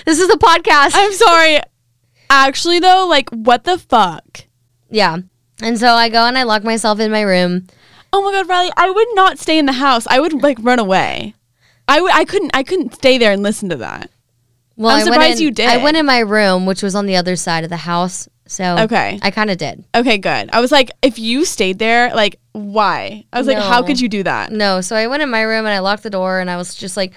[0.04, 0.92] this is a podcast.
[0.94, 1.60] I'm sorry.
[2.28, 4.46] Actually, though, like, what the fuck?
[4.90, 5.18] Yeah.
[5.62, 7.66] And so I go and I lock myself in my room.
[8.12, 10.06] Oh my god, Riley, I would not stay in the house.
[10.08, 11.34] I would like run away.
[11.86, 12.12] I would.
[12.12, 12.52] I couldn't.
[12.54, 14.10] I couldn't stay there and listen to that.
[14.76, 15.68] Well, I'm surprised in- you did.
[15.68, 18.28] I went in my room, which was on the other side of the house.
[18.46, 19.18] So Okay.
[19.22, 19.84] I kind of did.
[19.94, 20.50] Okay, good.
[20.52, 23.24] I was like, if you stayed there, like, why?
[23.32, 24.52] I was like, how could you do that?
[24.52, 26.74] No, so I went in my room and I locked the door and I was
[26.74, 27.14] just like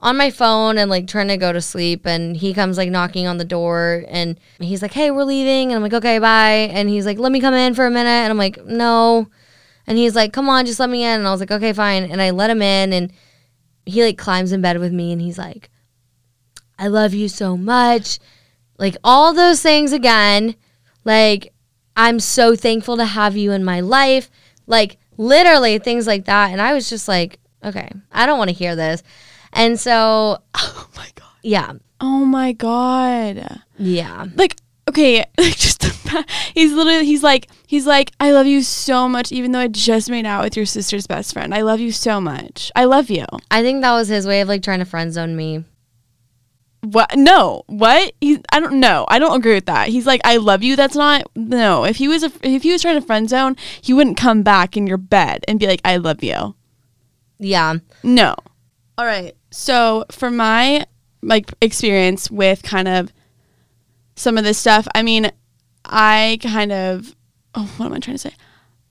[0.00, 3.26] on my phone and like trying to go to sleep and he comes like knocking
[3.26, 6.90] on the door and he's like, "Hey, we're leaving." And I'm like, "Okay, bye." And
[6.90, 9.28] he's like, "Let me come in for a minute." And I'm like, "No."
[9.86, 12.04] And he's like, "Come on, just let me in." And I was like, "Okay, fine."
[12.04, 13.12] And I let him in and
[13.86, 15.70] he like climbs in bed with me and he's like,
[16.78, 18.18] "I love you so much."
[18.78, 20.56] Like all those things again.
[21.04, 21.52] Like
[21.96, 24.30] I'm so thankful to have you in my life.
[24.66, 26.50] Like literally things like that.
[26.50, 29.02] And I was just like, okay, I don't want to hear this.
[29.52, 31.28] And so, Oh my god.
[31.42, 33.60] yeah, Oh my god.
[33.78, 34.26] yeah.
[34.34, 34.56] Like,
[34.88, 35.82] okay, like just
[36.54, 40.10] he's literally he's like he's like I love you so much, even though I just
[40.10, 41.54] made out with your sister's best friend.
[41.54, 42.70] I love you so much.
[42.76, 43.24] I love you.
[43.50, 45.64] I think that was his way of like trying to friend zone me.
[46.84, 47.16] What?
[47.16, 47.62] No.
[47.66, 48.12] What?
[48.20, 49.06] He, I don't know.
[49.08, 49.88] I don't agree with that.
[49.88, 50.76] He's like, I love you.
[50.76, 51.24] That's not.
[51.34, 51.84] No.
[51.84, 54.76] If he was a, if he was trying to friend zone, he wouldn't come back
[54.76, 56.54] in your bed and be like, I love you.
[57.38, 57.76] Yeah.
[58.02, 58.34] No.
[58.98, 59.34] All right.
[59.50, 60.86] So for my
[61.22, 63.12] like experience with kind of
[64.16, 65.30] some of this stuff, I mean,
[65.84, 67.14] I kind of.
[67.54, 68.34] Oh, what am I trying to say?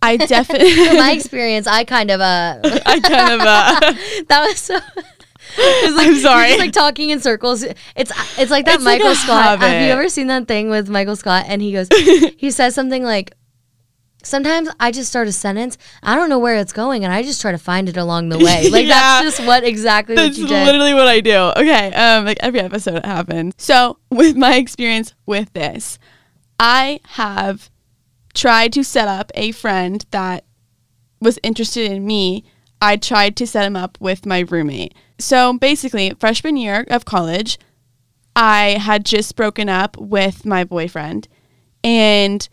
[0.02, 0.76] I definitely.
[0.98, 3.42] My experience, I kind of, uh, I kind of.
[3.42, 3.80] Uh,
[4.28, 4.80] that was so.
[5.58, 6.48] I'm sorry.
[6.50, 7.64] Just like talking in circles.
[7.64, 9.60] It's it's like that It's Michael a Scott.
[9.60, 11.46] Have you ever seen that thing with Michael Scott?
[11.48, 11.88] And he goes,
[12.38, 13.34] he says something like,
[14.24, 17.42] "Sometimes I just start a sentence, I don't know where it's going, and I just
[17.42, 19.22] try to find it along the way." Like Yeah.
[19.22, 20.66] that's just what exactly That's what you did.
[20.66, 21.36] literally what I do.
[21.58, 23.54] Okay, um, like every episode it happens.
[23.58, 26.00] So with my experience with this,
[26.60, 27.70] I have
[28.34, 30.46] tried to set up a friend that
[31.20, 32.44] was interested in me.
[32.82, 34.94] I tried to set him up with my roommate.
[35.20, 37.60] So basically, freshman year of college,
[38.36, 41.28] I had just broken up with my boyfriend,
[41.84, 42.48] and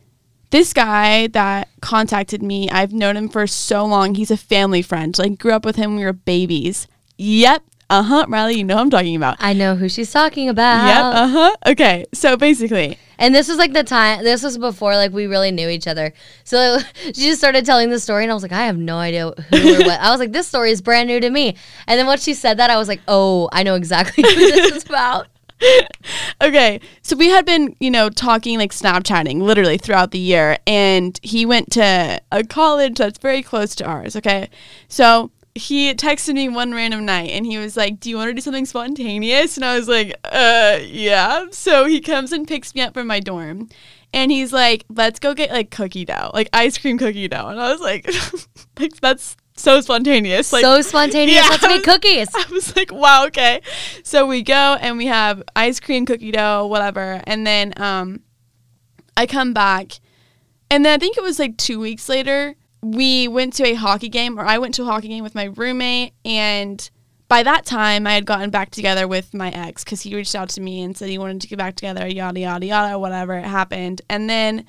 [0.51, 4.15] this guy that contacted me, I've known him for so long.
[4.15, 5.17] He's a family friend.
[5.19, 6.89] Like grew up with him we were babies.
[7.19, 7.63] Yep.
[7.91, 8.25] Uh huh.
[8.29, 9.37] Riley, you know I'm talking about.
[9.41, 10.87] I know who she's talking about.
[10.87, 11.05] Yep.
[11.05, 11.57] Uh huh.
[11.67, 12.07] Okay.
[12.15, 14.23] So basically, And this was like the time.
[14.23, 16.13] This was before like we really knew each other.
[16.45, 19.33] So she just started telling the story, and I was like, I have no idea
[19.51, 20.01] who or what.
[20.01, 21.57] I was like, this story is brand new to me.
[21.89, 24.73] And then once she said that, I was like, oh, I know exactly who this
[24.77, 25.27] is about.
[26.41, 26.81] okay.
[27.03, 31.45] So we had been, you know, talking like Snapchatting literally throughout the year, and he
[31.45, 34.15] went to a college that's very close to ours.
[34.15, 34.49] Okay.
[34.89, 38.35] So he texted me one random night and he was like, Do you want to
[38.35, 39.57] do something spontaneous?
[39.57, 41.47] And I was like, Uh, yeah.
[41.53, 43.69] So he comes and picks me up from my dorm.
[44.13, 47.47] And he's like, let's go get like cookie dough, like ice cream cookie dough.
[47.47, 48.13] And I was like,
[48.81, 50.53] like that's so spontaneous.
[50.53, 51.45] Like, so spontaneous.
[51.45, 51.49] Yeah.
[51.49, 52.29] Let's make cookies.
[52.35, 53.61] I was like, wow, okay.
[54.03, 57.21] So we go and we have ice cream, cookie dough, whatever.
[57.25, 58.23] And then um,
[59.17, 60.01] I come back.
[60.71, 64.09] And then I think it was like two weeks later, we went to a hockey
[64.09, 66.15] game, or I went to a hockey game with my roommate.
[66.25, 66.89] And
[67.29, 70.49] by that time, I had gotten back together with my ex because he reached out
[70.51, 73.35] to me and said he wanted to get back together, yada, yada, yada, whatever.
[73.35, 74.03] It happened.
[74.09, 74.65] And then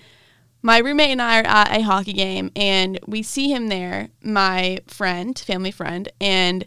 [0.62, 4.80] my roommate and I are at a hockey game and we see him there, my
[4.88, 6.66] friend, family friend, and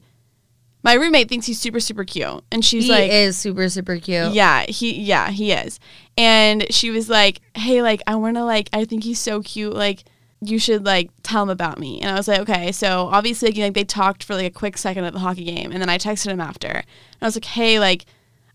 [0.83, 2.45] my roommate thinks he's super, super cute.
[2.51, 4.33] And she's like he like, is super super cute.
[4.33, 5.81] yeah, he yeah, he is.
[6.19, 9.73] And she was like, "Hey, like I want to like I think he's so cute.
[9.73, 10.05] Like
[10.41, 13.59] you should like tell him about me." And I was like, "Okay." So obviously like,
[13.59, 15.99] like they talked for like a quick second at the hockey game and then I
[15.99, 16.69] texted him after.
[16.69, 18.07] And I was like, "Hey, like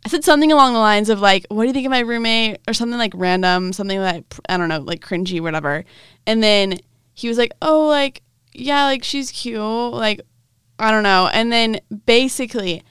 [0.06, 2.60] I said something along the lines of like, "What do you think of my roommate?"
[2.68, 5.84] or something like random, something like I don't know, like cringy whatever.
[6.26, 6.80] And then
[7.14, 8.24] he was like, "Oh, like
[8.54, 10.22] yeah, like she's cute." Like
[10.80, 11.30] I don't know.
[11.34, 12.84] And then basically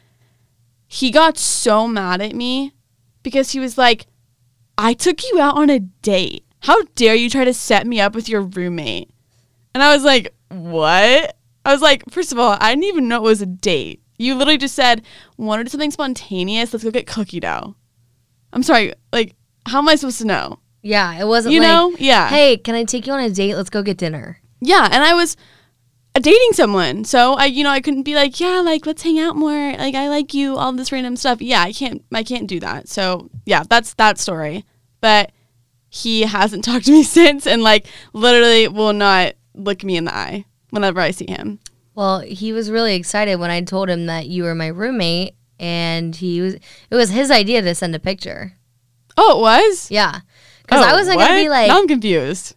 [0.87, 2.73] he got so mad at me
[3.23, 4.07] because he was like,
[4.77, 6.45] I took you out on a date.
[6.61, 9.11] How dare you try to set me up with your roommate?
[9.75, 11.37] And I was like, What?
[11.65, 14.03] I was like, First of all, I didn't even know it was a date.
[14.19, 15.03] You literally just said,
[15.37, 16.73] want to do something spontaneous?
[16.73, 17.77] Let's go get cookie dough.
[18.53, 18.93] I'm sorry.
[19.13, 19.37] Like,
[19.67, 20.59] how am I supposed to know?
[20.83, 21.97] Yeah, it wasn't You like, know?
[21.99, 22.29] Yeah.
[22.29, 23.55] hey, can I take you on a date?
[23.55, 24.41] Let's go get dinner.
[24.61, 25.37] Yeah, and I was
[26.15, 29.37] dating someone, so I, you know, I couldn't be like, yeah, like let's hang out
[29.37, 29.73] more.
[29.75, 31.41] Like I like you, all this random stuff.
[31.41, 32.89] Yeah, I can't, I can't do that.
[32.89, 34.65] So yeah, that's that story.
[35.01, 35.31] But
[35.89, 40.15] he hasn't talked to me since, and like literally will not look me in the
[40.15, 41.59] eye whenever I see him.
[41.95, 46.15] Well, he was really excited when I told him that you were my roommate, and
[46.15, 46.55] he was.
[46.55, 48.53] It was his idea to send a picture.
[49.17, 49.91] Oh, it was.
[49.91, 50.21] Yeah,
[50.63, 52.55] because I Oh, wasn't gonna be like, now I'm confused.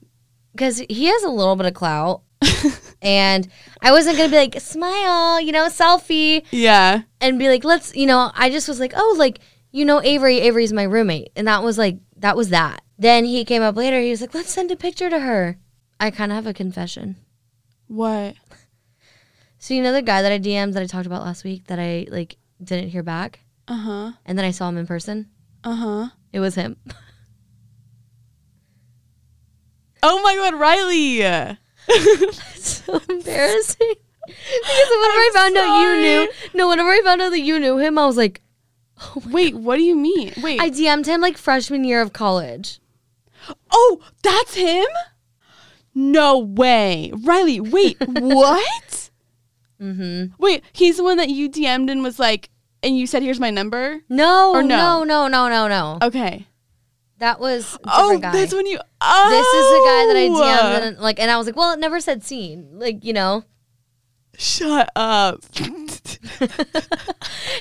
[0.51, 2.21] because he has a little bit of clout,
[3.01, 3.47] and
[3.81, 7.01] I wasn't gonna be like, smile, you know, selfie, Yeah.
[7.19, 9.39] and be like, let's, you know, I just was like, oh, like,
[9.71, 12.83] you know, Avery, Avery's my roommate, and that was like, that was that.
[13.01, 13.99] Then he came up later.
[13.99, 15.57] He was like, let's send a picture to her.
[15.99, 17.15] I kind of have a confession.
[17.87, 18.35] What?
[19.57, 21.79] So you know the guy that I DM'd that I talked about last week that
[21.79, 24.11] I like didn't hear back, Uh huh.
[24.25, 25.29] and then I saw him in person.
[25.63, 26.07] Uh huh.
[26.31, 26.77] It was him.
[30.03, 31.19] Oh my God, Riley.
[31.19, 33.93] That's so embarrassing.
[34.25, 37.77] because whenever I found out you knew, no, whenever I found out that you knew
[37.77, 38.41] him, I was like,
[39.29, 40.33] Wait, what do you mean?
[40.41, 40.59] Wait.
[40.59, 42.79] I DM'd him like freshman year of college.
[43.71, 44.85] Oh, that's him?
[45.93, 47.11] No way.
[47.23, 49.09] Riley, wait, what?
[49.81, 50.33] Mm-hmm.
[50.37, 52.49] Wait, he's the one that you DM'd and was like,
[52.83, 54.01] and you said, here's my number?
[54.09, 55.03] No, Or no, no?
[55.03, 55.97] no, no, no, no.
[56.07, 56.47] Okay.
[57.19, 58.31] That was Oh, guy.
[58.31, 58.79] that's when you.
[59.01, 59.29] Oh.
[59.29, 61.79] this is the guy that I DM'd, and, like, and I was like, well, it
[61.79, 63.43] never said seen, like, you know.
[64.37, 65.41] Shut up.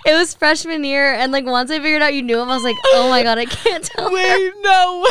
[0.07, 2.65] It was freshman year, and like once I figured out you knew him, I was
[2.65, 4.09] like, oh my god, I can't tell.
[4.09, 4.15] her.
[4.15, 5.07] wait, no.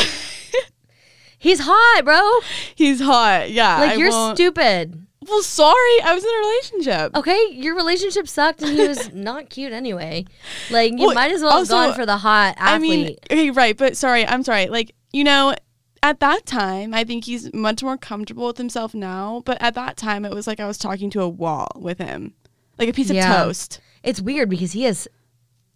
[1.40, 2.40] He's hot, bro.
[2.76, 3.50] he's hot.
[3.52, 3.80] Yeah.
[3.80, 5.06] Like I you're won't- stupid.
[5.28, 6.02] Well, sorry.
[6.04, 7.16] I was in a relationship.
[7.18, 10.26] Okay, your relationship sucked, and he was not cute anyway.
[10.72, 12.66] Like you Well, might as well have gone for the hot athlete.
[12.74, 14.68] I mean, okay, right, but sorry, I'm sorry.
[14.68, 15.54] Like, you know,
[16.02, 19.44] at that time, I think he's much more comfortable with himself now.
[19.46, 22.34] But at that time, it was like I was talking to a wall with him,
[22.80, 23.30] like a piece Yeah.
[23.30, 23.82] of toast.
[24.02, 25.08] it's weird because he has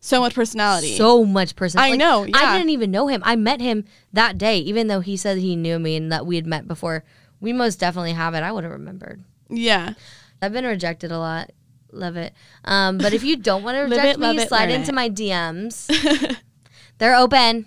[0.06, 0.98] So much personality.
[0.98, 1.94] so much personality.
[1.94, 3.22] I know, I didn't even know him.
[3.24, 6.36] I met him that day, even though he said he knew me and that we
[6.36, 7.06] had met before.
[7.40, 8.44] We most definitely haven't.
[8.44, 9.24] I would have remembered.
[9.50, 9.94] yeah.
[10.42, 11.52] I've been rejected a lot.
[11.94, 12.34] Love it.
[12.66, 14.94] Um, but if you don't want to reject it, me, it, slide into it.
[14.96, 15.88] my DMs.
[16.98, 17.66] They're open.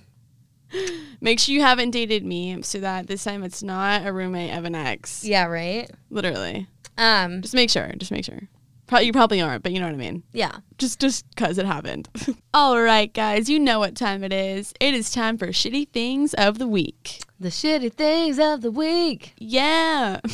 [1.23, 4.67] Make sure you haven't dated me so that this time it's not a roommate of
[4.67, 5.25] an ex.
[5.25, 5.91] Yeah, right.
[6.11, 6.67] Literally.
[6.99, 7.91] Um, Just make sure.
[7.97, 8.43] Just make sure.
[8.87, 10.23] Pro- you probably aren't, but you know what I mean.
[10.33, 10.59] yeah.
[10.79, 12.09] Just just cause it happened.
[12.55, 14.73] All right, guys, you know what time it is.
[14.79, 17.21] It is time for shitty things of the week.
[17.41, 19.33] The shitty things of the week.
[19.39, 20.21] Yeah.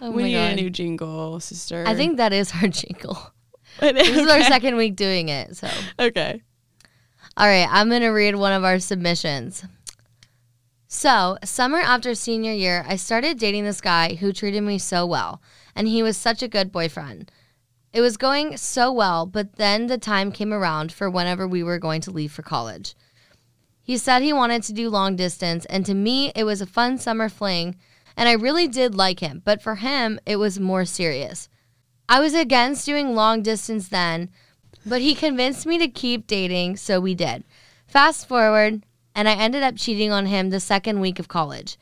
[0.00, 1.84] Oh we need a new jingle, sister.
[1.86, 3.16] I think that is our jingle.
[3.80, 5.56] It This is our second week doing it.
[5.56, 5.68] So,
[5.98, 6.42] Okay.
[7.36, 9.64] all right, I'm going to read one of our submissions.
[10.96, 15.42] So, summer after senior year, I started dating this guy who treated me so well,
[15.74, 17.32] and he was such a good boyfriend.
[17.92, 21.80] It was going so well, but then the time came around for whenever we were
[21.80, 22.94] going to leave for college.
[23.82, 26.96] He said he wanted to do long distance, and to me, it was a fun
[26.96, 27.74] summer fling,
[28.16, 31.48] and I really did like him, but for him, it was more serious.
[32.08, 34.30] I was against doing long distance then,
[34.86, 37.42] but he convinced me to keep dating, so we did.
[37.88, 38.84] Fast forward,
[39.14, 41.76] and I ended up cheating on him the second week of college.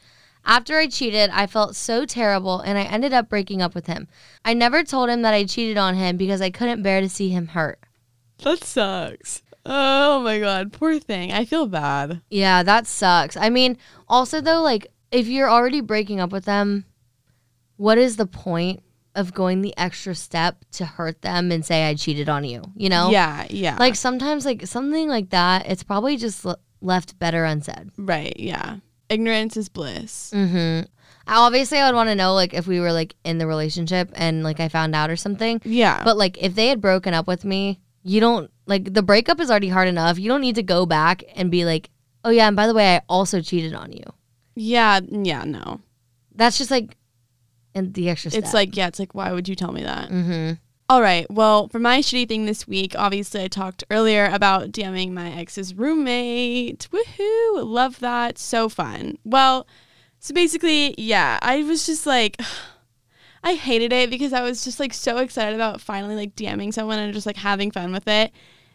[0.44, 4.08] After I cheated, I felt so terrible and I ended up breaking up with him.
[4.44, 7.28] I never told him that I cheated on him because I couldn't bear to see
[7.28, 7.78] him hurt.
[8.42, 9.42] That sucks.
[9.64, 11.32] Oh my god, poor thing.
[11.32, 12.20] I feel bad.
[12.28, 13.36] Yeah, that sucks.
[13.36, 13.78] I mean,
[14.08, 16.86] also though, like if you're already breaking up with them,
[17.76, 18.82] what is the point
[19.14, 22.64] of going the extra step to hurt them and say I cheated on you?
[22.74, 23.10] You know?
[23.10, 23.76] Yeah, yeah.
[23.78, 26.44] Like sometimes like something like that, it's probably just
[26.82, 27.90] left better unsaid.
[27.96, 28.76] right, yeah.
[29.08, 30.32] Ignorance is bliss.
[30.34, 30.86] Mhm.
[31.26, 34.42] Obviously, I would want to know like if we were like in the relationship and
[34.42, 35.60] like I found out or something.
[35.64, 36.02] Yeah.
[36.02, 39.50] But like if they had broken up with me, you don't like the breakup is
[39.50, 40.18] already hard enough.
[40.18, 41.90] You don't need to go back and be like,
[42.24, 44.04] "Oh yeah, and by the way, I also cheated on you."
[44.54, 45.80] yeah, yeah, no.
[46.34, 46.96] That's just like
[47.74, 48.42] and the extra step.
[48.44, 50.10] It's like, yeah, it's like, why would you tell me that?
[50.10, 50.58] Mhm.
[50.92, 51.26] All right.
[51.30, 55.74] Well, for my shitty thing this week, obviously I talked earlier about DMing my ex's
[55.74, 56.86] roommate.
[56.92, 57.64] Woohoo!
[57.66, 58.36] Love that.
[58.36, 59.16] So fun.
[59.24, 59.66] Well,
[60.18, 62.38] so basically, yeah, I was just like
[63.42, 66.98] I hated it because I was just like so excited about finally like DMing someone
[66.98, 68.30] and just like having fun with it.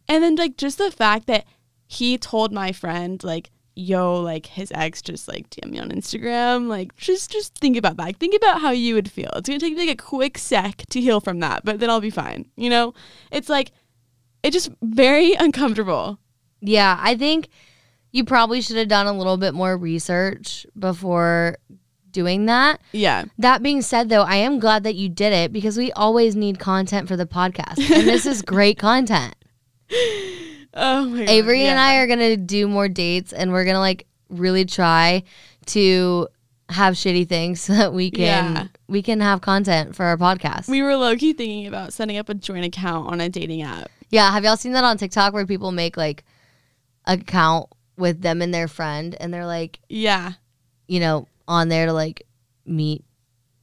[0.08, 1.46] And then like just the fact that
[1.86, 6.68] he told my friend like yo, like his ex just like DM me on Instagram.
[6.68, 8.04] Like just just think about that.
[8.04, 9.30] Like, think about how you would feel.
[9.36, 12.02] It's gonna take me like a quick sec to heal from that, but then I'll
[12.02, 12.50] be fine.
[12.56, 12.94] You know?
[13.32, 13.72] It's like
[14.44, 16.20] it's just very uncomfortable.
[16.62, 17.50] Yeah, I think
[18.12, 21.58] you probably should have done a little bit more research before
[22.12, 22.82] doing that.
[22.94, 23.26] Yeah.
[23.38, 26.58] That being said, though, I am glad that you did it because we always need
[26.58, 27.78] content for the podcast.
[27.78, 29.36] And this is great content.
[30.80, 31.30] Oh my god.
[31.30, 31.80] Avery and.
[31.80, 35.24] I are going to do more dates and we're going to like really try
[35.68, 36.28] to
[36.70, 38.22] have shitty things so that we can
[38.56, 38.68] Yeah.
[38.88, 40.68] we can have content for our podcast.
[40.70, 43.90] we were low key thinking about setting up a joint account on a dating app.
[44.10, 46.24] yeah, have y'all seen that on TikTok where people make like
[47.06, 47.68] account
[47.98, 50.34] with them and their friend and they're like, Yeah.
[50.88, 52.24] you know, on there to like
[52.66, 53.04] meet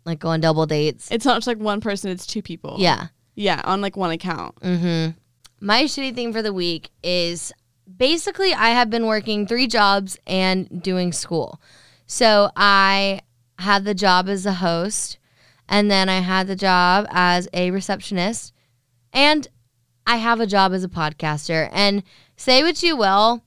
[0.06, 1.10] like go on double dates.
[1.10, 2.76] It's not just like one person, it's two people.
[2.78, 3.08] Yeah.
[3.36, 4.56] Yeah, on like one account.
[4.60, 5.18] Mm-hmm.
[5.60, 7.52] My shitty thing for the week is
[7.96, 11.60] basically I have been working three jobs and doing school.
[12.06, 13.20] So I
[13.58, 15.18] had the job as a host,
[15.68, 18.52] and then I had the job as a receptionist,
[19.12, 19.48] and
[20.06, 21.70] I have a job as a podcaster.
[21.72, 22.02] And
[22.36, 23.42] say what you will,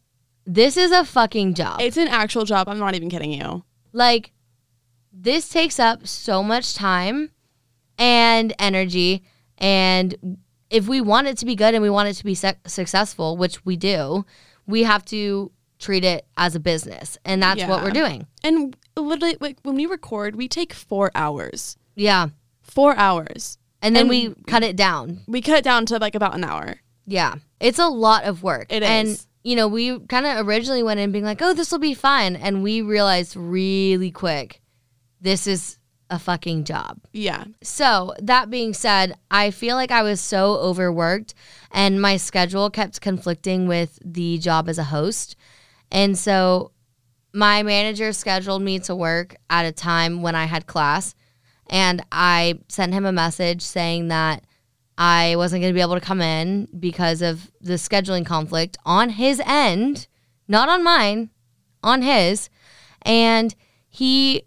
[0.46, 1.82] this is a fucking job.
[1.82, 2.68] It's an actual job.
[2.68, 3.64] I'm not even kidding you.
[3.92, 4.32] Like,
[5.12, 7.32] this takes up so much time
[7.98, 9.24] and energy.
[9.58, 10.38] And
[10.70, 13.38] if we want it to be good and we want it to be suc successful,
[13.38, 14.26] which we do,
[14.66, 17.18] we have to treat it as a business.
[17.24, 18.28] And that's what we're doing.
[18.44, 21.78] And literally, like when we record, we take four hours.
[21.96, 22.30] Yeah.
[22.62, 23.58] Four hours.
[23.82, 25.22] And then And- we cut it down.
[25.28, 26.78] We cut it down to like about an hour.
[27.06, 27.36] Yeah.
[27.60, 28.68] It's a lot of work.
[28.72, 29.28] It And, is.
[29.44, 32.36] you know, we kind of originally went in being like, oh, this will be fun.
[32.36, 34.62] And we realized really quick,
[35.22, 35.78] this is
[36.10, 37.00] a fucking job.
[37.12, 37.46] Yeah.
[37.62, 41.34] So, that being said, I feel like I was so overworked
[41.72, 45.36] and my schedule kept conflicting with the job as a host.
[45.92, 46.72] And so,
[47.34, 51.14] my manager scheduled me to work at a time when I had class.
[51.70, 54.44] And I sent him a message saying that
[54.98, 59.10] I wasn't going to be able to come in because of the scheduling conflict on
[59.10, 60.08] his end,
[60.48, 61.30] not on mine,
[61.84, 62.50] on his.
[63.04, 63.54] And
[63.88, 64.47] he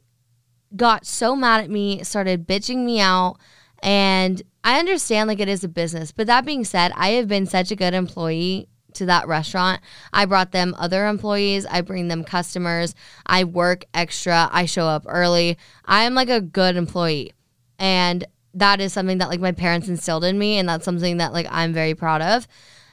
[0.77, 3.37] got so mad at me, started bitching me out.
[3.83, 6.13] And I understand like it is a business.
[6.13, 9.81] But that being said, I have been such a good employee to that restaurant.
[10.13, 12.95] I brought them other employees, I bring them customers,
[13.25, 15.59] I work extra, I show up early.
[15.85, 17.33] I am like a good employee.
[17.79, 21.33] And that is something that like my parents instilled in me and that's something that
[21.33, 22.49] like I'm very proud of.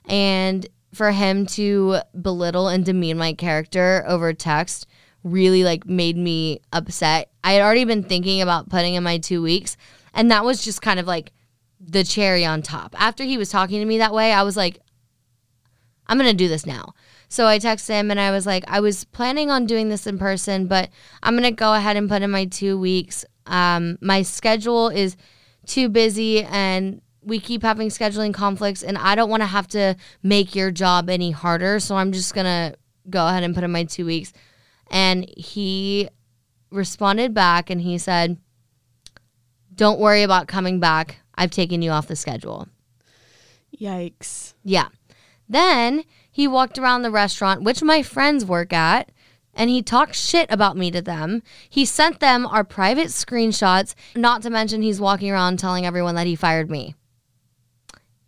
[0.05, 4.88] And for him to belittle and demean my character over text
[5.32, 7.32] really like made me upset.
[7.43, 9.78] I had already been thinking about putting in my 2 weeks
[10.13, 11.32] and that was just kind of like
[11.80, 12.95] the cherry on top.
[12.99, 14.80] After he was talking to me that way, I was like
[16.07, 16.93] I'm to do this now.
[17.30, 20.17] So I texted him and I was like, I was planning on doing this in
[20.17, 20.89] person, but
[21.21, 23.25] I'm to go ahead and put in my two weeks.
[23.45, 25.17] Um, my schedule is
[25.65, 29.97] too busy and we keep having scheduling conflicts, and I don't want to have to
[30.23, 31.82] make your job any harder.
[31.82, 32.78] So I'm just to
[33.09, 34.32] go ahead and put in my two weeks.
[34.89, 36.09] And he
[36.71, 38.38] responded back and he said,
[39.73, 41.19] Don't worry about coming back.
[41.35, 42.67] I've taken you off the schedule.
[43.79, 44.53] Yikes.
[44.63, 44.88] Yeah.
[45.47, 49.11] Then he walked around the restaurant, which my friends work at,
[49.53, 51.41] and he talked shit about me to them.
[51.69, 56.27] He sent them our private screenshots, not to mention he's walking around telling everyone that
[56.27, 56.95] he fired me.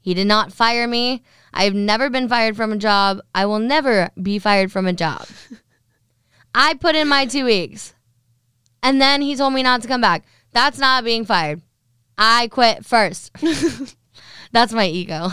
[0.01, 1.23] He did not fire me.
[1.53, 3.19] I've never been fired from a job.
[3.35, 5.27] I will never be fired from a job.
[6.61, 7.93] I put in my two weeks.
[8.83, 10.25] And then he told me not to come back.
[10.51, 11.61] That's not being fired.
[12.17, 13.31] I quit first.
[14.51, 15.29] That's my ego.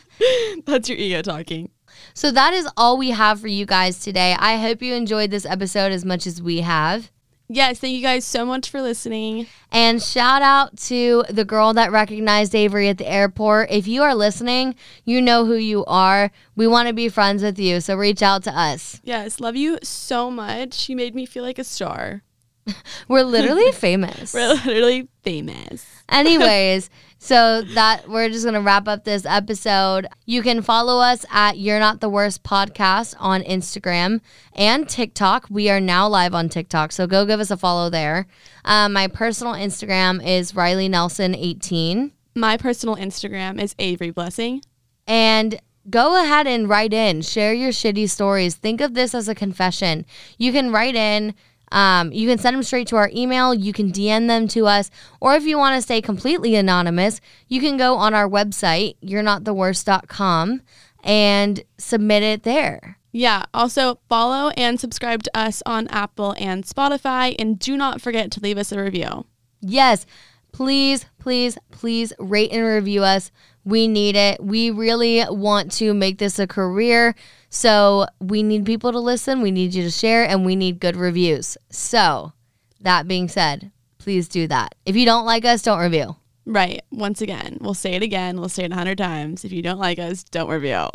[0.64, 1.70] That's your ego talking.
[2.14, 4.34] So that is all we have for you guys today.
[4.38, 7.12] I hope you enjoyed this episode as much as we have.
[7.54, 9.46] Yes, thank you guys so much for listening.
[9.70, 13.70] And shout out to the girl that recognized Avery at the airport.
[13.70, 14.74] If you are listening,
[15.04, 16.32] you know who you are.
[16.56, 19.00] We want to be friends with you, so reach out to us.
[19.04, 20.88] Yes, love you so much.
[20.88, 22.24] You made me feel like a star.
[23.08, 24.34] We're literally famous.
[24.34, 25.86] We're literally famous.
[26.08, 26.90] Anyways,
[27.24, 30.06] so that we're just gonna wrap up this episode.
[30.26, 34.20] You can follow us at You're Not the Worst Podcast on Instagram
[34.52, 35.46] and TikTok.
[35.48, 38.26] We are now live on TikTok, so go give us a follow there.
[38.66, 42.12] Um, my personal Instagram is Riley Nelson 18.
[42.34, 44.60] My personal Instagram is Avery Blessing.
[45.06, 45.58] And
[45.88, 48.56] go ahead and write in, share your shitty stories.
[48.56, 50.04] Think of this as a confession.
[50.36, 51.34] You can write in.
[51.72, 53.52] Um, you can send them straight to our email.
[53.54, 54.90] You can DM them to us.
[55.20, 59.22] Or if you want to stay completely anonymous, you can go on our website, you're
[59.22, 60.62] not the worst.com,
[61.02, 62.98] and submit it there.
[63.12, 63.44] Yeah.
[63.54, 67.36] Also, follow and subscribe to us on Apple and Spotify.
[67.38, 69.26] And do not forget to leave us a review.
[69.60, 70.04] Yes,
[70.50, 73.30] please, please, please rate and review us.
[73.64, 74.42] We need it.
[74.42, 77.14] We really want to make this a career.
[77.54, 79.40] So we need people to listen.
[79.40, 81.56] We need you to share and we need good reviews.
[81.70, 82.32] So,
[82.80, 84.74] that being said, please do that.
[84.84, 86.16] If you don't like us, don't review.
[86.44, 86.82] Right.
[86.90, 88.40] Once again, we'll say it again.
[88.40, 89.44] We'll say it a hundred times.
[89.44, 90.88] If you don't like us, don't review.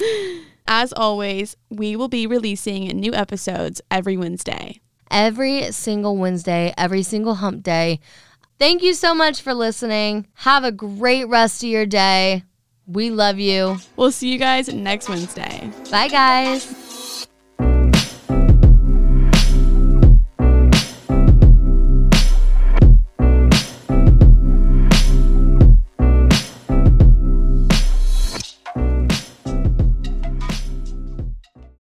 [0.66, 4.80] As always, we will be releasing new episodes every Wednesday.
[5.10, 8.00] Every single Wednesday, every single hump day.
[8.58, 10.28] Thank you so much for listening.
[10.36, 12.42] Have a great rest of your day.
[12.86, 13.78] We love you.
[13.96, 15.70] We'll see you guys next Wednesday.
[15.90, 16.85] Bye, guys.